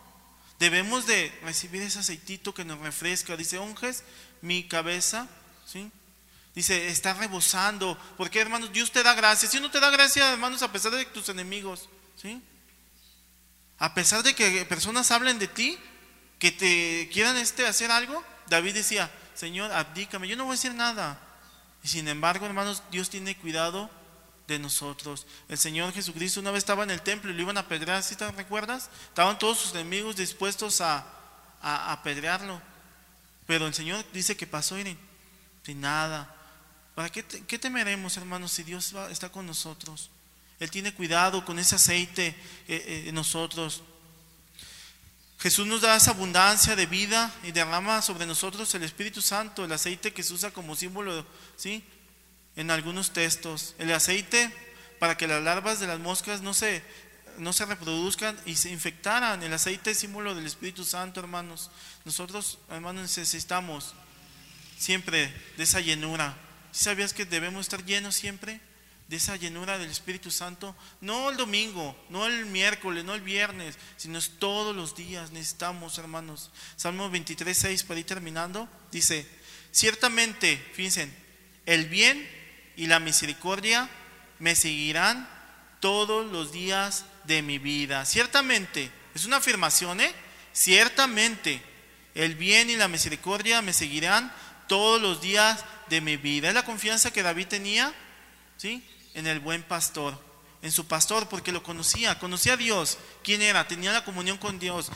[0.58, 3.36] debemos de recibir ese aceitito que nos refresca.
[3.36, 4.04] Dice, unges
[4.40, 5.28] mi cabeza,
[5.66, 5.90] ¿sí?
[6.54, 7.98] Dice, está rebosando.
[8.16, 9.48] Porque, hermanos, Dios te da gracia.
[9.48, 12.42] Si no te da gracia, hermanos, a pesar de tus enemigos, ¿sí?
[13.82, 15.76] A pesar de que personas hablen de ti,
[16.38, 20.72] que te quieran este, hacer algo, David decía, Señor, abdícame, yo no voy a decir
[20.72, 21.18] nada.
[21.82, 23.90] Y sin embargo, hermanos, Dios tiene cuidado
[24.46, 25.26] de nosotros.
[25.48, 28.14] El Señor Jesucristo una vez estaba en el templo y lo iban a apedrear, ¿sí
[28.14, 28.88] te recuerdas?
[29.08, 31.04] Estaban todos sus enemigos dispuestos a,
[31.60, 32.62] a apedrearlo.
[33.48, 34.96] Pero el Señor dice que pasó, miren,
[35.66, 36.32] sin nada.
[36.94, 40.08] ¿Para qué, qué temeremos, hermanos, si Dios está con nosotros?
[40.62, 42.34] Él tiene cuidado con ese aceite eh,
[42.68, 43.82] eh, en nosotros.
[45.40, 49.72] Jesús nos da esa abundancia de vida y derrama sobre nosotros el Espíritu Santo, el
[49.72, 51.82] aceite que se usa como símbolo, ¿sí?
[52.54, 53.74] En algunos textos.
[53.80, 54.54] El aceite
[55.00, 56.80] para que las larvas de las moscas no se,
[57.38, 59.42] no se reproduzcan y se infectaran.
[59.42, 61.72] El aceite es símbolo del Espíritu Santo, hermanos.
[62.04, 63.94] Nosotros, hermanos, necesitamos
[64.78, 66.36] siempre de esa llenura.
[66.70, 68.60] ¿Sabías que debemos estar llenos siempre?
[69.08, 73.76] De esa llenura del Espíritu Santo, no el domingo, no el miércoles, no el viernes,
[73.96, 76.50] sino es todos los días necesitamos, hermanos.
[76.76, 79.26] Salmo 23, 6, para ir terminando, dice,
[79.70, 81.10] ciertamente, fíjense,
[81.66, 82.28] el bien
[82.76, 83.88] y la misericordia
[84.38, 85.28] me seguirán
[85.80, 88.04] todos los días de mi vida.
[88.04, 90.12] Ciertamente, es una afirmación, ¿eh?
[90.52, 91.62] Ciertamente,
[92.14, 94.32] el bien y la misericordia me seguirán
[94.68, 96.48] todos los días de mi vida.
[96.48, 97.92] Es la confianza que David tenía,
[98.62, 98.80] ¿sí?
[99.14, 100.16] en el buen pastor,
[100.62, 104.60] en su pastor, porque lo conocía, conocía a Dios, quién era, tenía la comunión con
[104.60, 104.88] Dios,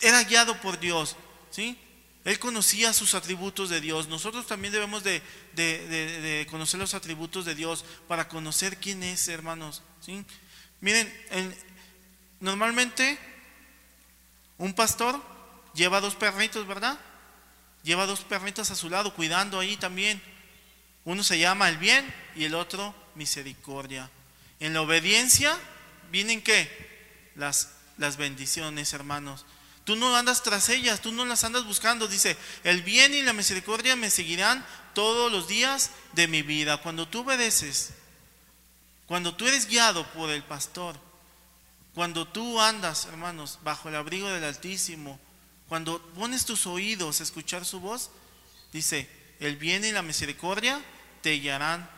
[0.00, 1.14] era guiado por Dios,
[1.52, 1.78] ¿sí?
[2.24, 4.06] Él conocía sus atributos de Dios.
[4.06, 9.82] Nosotros también debemos de, conocer los atributos de Dios para conocer quién es, hermanos.
[10.00, 10.24] ¿sí?
[10.80, 11.12] Miren,
[12.38, 13.18] normalmente
[14.56, 15.20] un pastor
[15.74, 16.96] lleva dos perritos, ¿verdad?
[17.82, 20.22] Lleva dos perritos a su lado, cuidando ahí también.
[21.04, 24.10] Uno se llama el bien y el otro misericordia.
[24.60, 25.58] En la obediencia
[26.10, 26.70] vienen qué?
[27.34, 29.44] Las, las bendiciones, hermanos.
[29.84, 32.06] Tú no andas tras ellas, tú no las andas buscando.
[32.06, 36.76] Dice, el bien y la misericordia me seguirán todos los días de mi vida.
[36.76, 37.90] Cuando tú obedeces,
[39.06, 40.96] cuando tú eres guiado por el pastor,
[41.94, 45.18] cuando tú andas, hermanos, bajo el abrigo del Altísimo,
[45.68, 48.10] cuando pones tus oídos a escuchar su voz,
[48.72, 49.08] dice,
[49.40, 50.80] el bien y la misericordia
[51.22, 51.88] te guiarán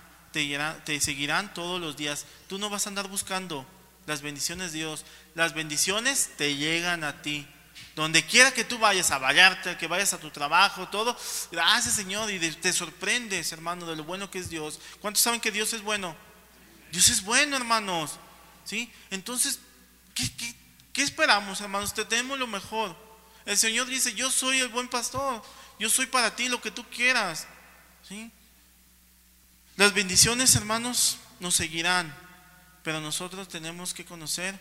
[0.85, 2.27] te, seguirán todos los días.
[2.49, 3.65] Tú no vas a andar buscando
[4.07, 5.05] las bendiciones de Dios.
[5.35, 7.47] Las bendiciones te llegan a ti.
[7.95, 11.17] Donde quiera que tú vayas a vallarte, que vayas a tu trabajo, todo,
[11.51, 14.81] gracias Señor, y te sorprendes, hermano, de lo bueno que es Dios.
[15.01, 16.17] ¿Cuántos saben que Dios es bueno?
[16.91, 18.19] Dios es bueno, hermanos.
[18.65, 18.93] ¿Sí?
[19.11, 19.61] Entonces,
[20.15, 20.29] ¿qué,
[20.93, 21.95] qué esperamos, hermanos?
[21.95, 22.97] Te tenemos lo mejor.
[23.45, 25.43] El Señor dice, yo soy el buen pastor,
[25.79, 27.47] yo soy para ti lo que tú quieras.
[28.09, 28.31] ¿Sí?
[29.77, 32.15] Las bendiciones, hermanos, nos seguirán,
[32.85, 34.57] pero nosotros tenemos que conocer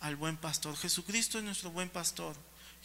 [0.00, 0.76] al buen pastor.
[0.76, 2.36] Jesucristo es nuestro buen pastor.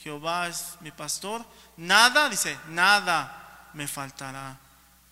[0.02, 1.46] Jehová es mi pastor.
[1.76, 4.58] Nada, dice, nada me faltará.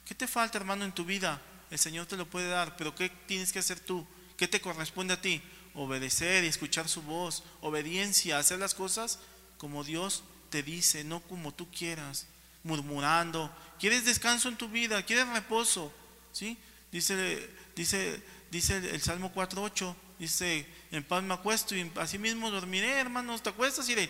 [0.05, 1.41] ¿Qué te falta, hermano, en tu vida?
[1.69, 4.07] El Señor te lo puede dar, pero ¿qué tienes que hacer tú?
[4.37, 5.41] ¿Qué te corresponde a ti?
[5.73, 7.43] Obedecer y escuchar su voz.
[7.59, 9.19] Obediencia, hacer las cosas
[9.57, 12.27] como Dios te dice, no como tú quieras,
[12.63, 13.53] murmurando.
[13.77, 15.03] ¿Quieres descanso en tu vida?
[15.03, 15.91] ¿Quieres reposo?
[16.35, 16.57] ¿Sí?
[16.91, 18.21] Dice, dice,
[18.51, 23.49] dice el, Salmo 4.8, dice, en paz me acuesto y así mismo dormiré, hermanos, te
[23.49, 24.09] acuestas y de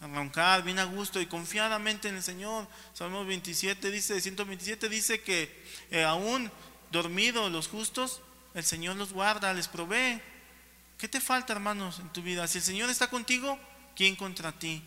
[0.00, 2.68] arrancar bien a gusto y confiadamente en el Señor.
[2.94, 6.50] Salmo 27 dice, 127 dice que eh, aún
[6.92, 8.20] dormidos los justos,
[8.54, 10.20] el Señor los guarda, les provee.
[10.96, 12.46] ¿Qué te falta, hermanos, en tu vida?
[12.46, 13.58] Si el Señor está contigo,
[13.96, 14.82] ¿quién contra ti?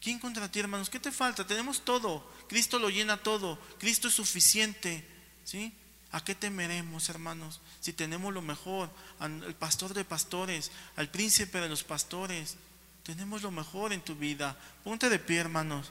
[0.00, 0.88] ¿Quién contra ti, hermanos?
[0.88, 1.44] ¿Qué te falta?
[1.46, 2.30] Tenemos todo.
[2.48, 3.58] Cristo lo llena todo.
[3.78, 5.13] Cristo es suficiente.
[5.44, 5.72] ¿Sí?
[6.12, 7.60] ¿A qué temeremos, hermanos?
[7.80, 8.88] Si tenemos lo mejor,
[9.18, 12.56] al pastor de pastores, al príncipe de los pastores,
[13.02, 14.56] tenemos lo mejor en tu vida.
[14.84, 15.90] Ponte de pie, hermanos.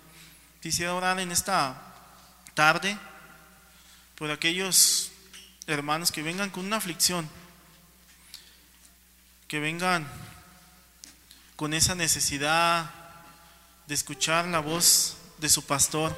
[0.61, 1.93] Quisiera orar en esta
[2.53, 2.97] tarde
[4.15, 5.11] por aquellos
[5.67, 7.29] hermanos que vengan con una aflicción,
[9.47, 10.07] que vengan
[11.55, 12.91] con esa necesidad
[13.87, 16.15] de escuchar la voz de su pastor,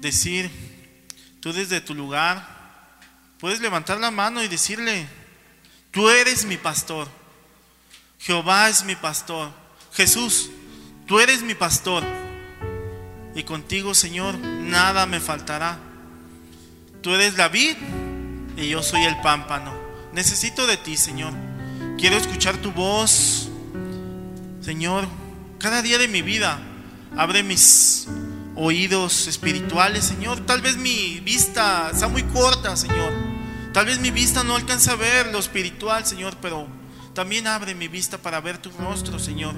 [0.00, 0.50] decir,
[1.40, 2.56] tú desde tu lugar
[3.38, 5.06] puedes levantar la mano y decirle,
[5.90, 7.08] tú eres mi pastor,
[8.18, 9.50] Jehová es mi pastor,
[9.92, 10.50] Jesús,
[11.06, 12.02] tú eres mi pastor,
[13.36, 15.78] y contigo, Señor, nada me faltará.
[17.02, 17.76] Tú eres la vid
[18.56, 19.74] y yo soy el pámpano.
[20.14, 21.34] Necesito de ti, Señor.
[21.98, 23.50] Quiero escuchar tu voz.
[24.62, 25.06] Señor,
[25.58, 26.58] cada día de mi vida
[27.14, 28.08] abre mis
[28.56, 30.40] oídos espirituales, Señor.
[30.46, 33.12] Tal vez mi vista sea muy corta, Señor.
[33.72, 36.66] Tal vez mi vista no alcance a ver lo espiritual, Señor, pero
[37.14, 39.54] también abre mi vista para ver tu rostro, Señor.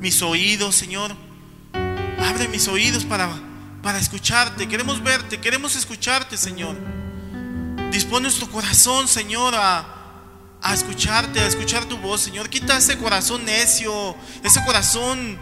[0.00, 1.14] Mis oídos, Señor.
[2.18, 3.28] Abre mis oídos para
[3.82, 4.68] para escucharte.
[4.68, 6.76] Queremos verte, queremos escucharte, Señor.
[7.90, 9.84] Dispone nuestro corazón, Señor, a,
[10.62, 12.48] a escucharte, a escuchar tu voz, Señor.
[12.48, 15.38] Quita ese corazón necio, ese corazón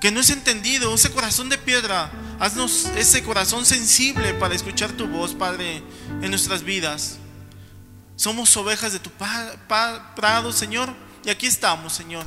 [0.00, 2.10] que no es entendido, ese corazón de piedra.
[2.38, 5.82] Haznos ese corazón sensible para escuchar tu voz, Padre,
[6.22, 7.18] en nuestras vidas.
[8.16, 9.10] Somos ovejas de tu
[10.16, 10.94] prado, Señor,
[11.24, 12.26] y aquí estamos, Señor.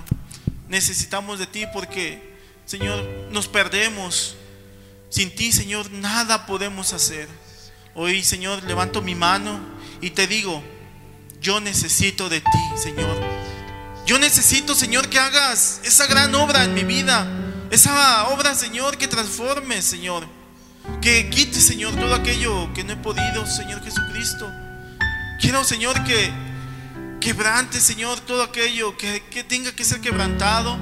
[0.67, 4.35] Necesitamos de ti porque, Señor, nos perdemos
[5.09, 7.27] sin ti, Señor, nada podemos hacer.
[7.95, 9.59] Hoy, Señor, levanto mi mano
[9.99, 10.63] y te digo,
[11.41, 13.19] yo necesito de ti, Señor.
[14.05, 17.27] Yo necesito, Señor, que hagas esa gran obra en mi vida.
[17.71, 20.27] Esa obra, Señor, que transforme, Señor.
[21.01, 24.51] Que quite, Señor, todo aquello que no he podido, Señor Jesucristo.
[25.39, 26.31] Quiero, Señor, que
[27.19, 30.77] quebrante, Señor, todo aquello que, que tenga que ser quebrantado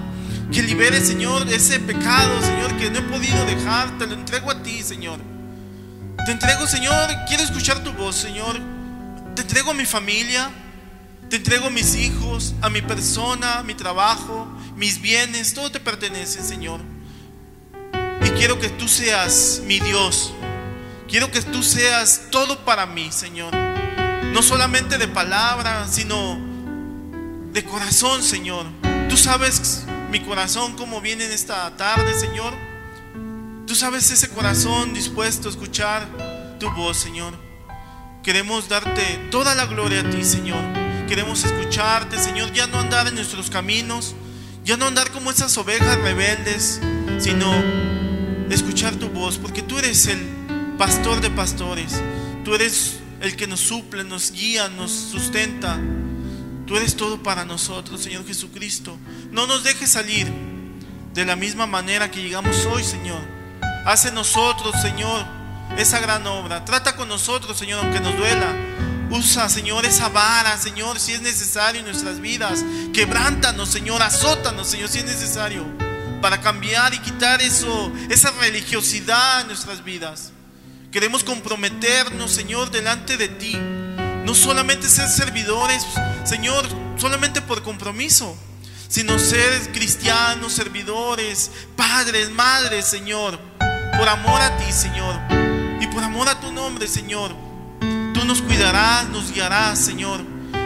[0.52, 3.98] que libere, Señor, ese pecado, Señor, que no he podido dejar.
[4.00, 5.20] Te lo entrego a ti, Señor.
[6.26, 8.60] Te entrego, Señor, quiero escuchar tu voz, Señor.
[9.36, 10.50] Te entrego a mi familia.
[11.30, 14.48] Te entrego a mis hijos, a mi persona, a mi trabajo,
[14.80, 15.54] mis bienes.
[15.54, 16.80] Todo te pertenece, Señor.
[18.26, 20.34] Y quiero que tú seas mi Dios.
[21.08, 23.54] Quiero que tú seas todo para mí, Señor.
[24.34, 26.40] No solamente de palabra, sino
[27.52, 28.66] de corazón, Señor.
[29.10, 32.54] Tú sabes mi corazón como viene en esta tarde, Señor.
[33.68, 36.08] Tú sabes ese corazón dispuesto a escuchar
[36.60, 37.34] tu voz, Señor.
[38.24, 40.62] Queremos darte toda la gloria a ti, Señor.
[41.08, 44.16] Queremos escucharte, Señor, ya no andar en nuestros caminos,
[44.70, 46.80] ya no andar como esas ovejas rebeldes,
[47.18, 47.52] sino
[48.52, 50.20] escuchar tu voz, porque tú eres el
[50.78, 52.00] pastor de pastores.
[52.46, 55.76] Tú eres el que nos suple, nos guía, nos sustenta.
[56.68, 58.96] Tú eres todo para nosotros, Señor Jesucristo.
[59.32, 60.32] No nos dejes salir
[61.16, 63.22] de la misma manera que llegamos hoy, Señor.
[63.88, 65.26] Hace nosotros, Señor,
[65.80, 66.64] esa gran obra.
[66.64, 68.54] Trata con nosotros, Señor, aunque nos duela.
[69.12, 72.64] Usa, Señor, esa vara, Señor, si es necesario en nuestras vidas.
[72.94, 75.66] Quebrántanos, Señor, azótanos, Señor, si es necesario.
[76.22, 80.32] Para cambiar y quitar eso, esa religiosidad en nuestras vidas.
[80.92, 83.58] Queremos comprometernos, Señor, delante de ti.
[84.26, 85.84] No solamente ser servidores,
[86.24, 88.38] Señor, solamente por compromiso,
[88.88, 93.40] sino ser cristianos, servidores, padres, madres, Señor,
[93.98, 95.16] por amor a ti, Señor,
[95.82, 97.49] y por amor a tu nombre, Señor.
[98.20, 100.20] Tú nos cuidarás, nos guiarás, Señor,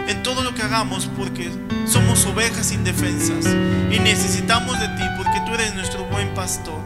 [0.08, 1.52] en todo lo que hagamos, porque
[1.86, 6.80] somos ovejas indefensas y necesitamos de ti, porque tú eres nuestro buen pastor.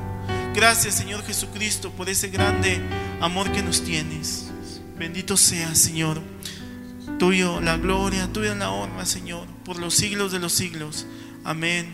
[0.54, 2.82] Gracias, Señor Jesucristo, por ese grande
[3.18, 4.50] amor que nos tienes.
[4.98, 6.20] Bendito sea, Señor.
[7.18, 11.06] Tuyo la gloria, tuya la honra, Señor, por los siglos de los siglos.
[11.44, 11.88] Amén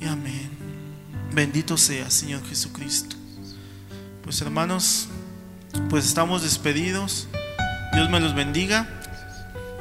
[0.00, 0.50] y amén.
[1.32, 3.14] Bendito sea, Señor Jesucristo.
[4.24, 5.06] Pues hermanos,
[5.88, 7.28] pues estamos despedidos.
[7.96, 8.86] Dios me los bendiga.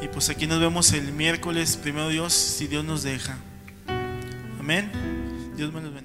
[0.02, 3.36] Y pues aquí nos vemos el miércoles, primero Dios, si Dios nos deja.
[4.58, 4.90] Amén.
[5.58, 6.05] Dios me los bendiga.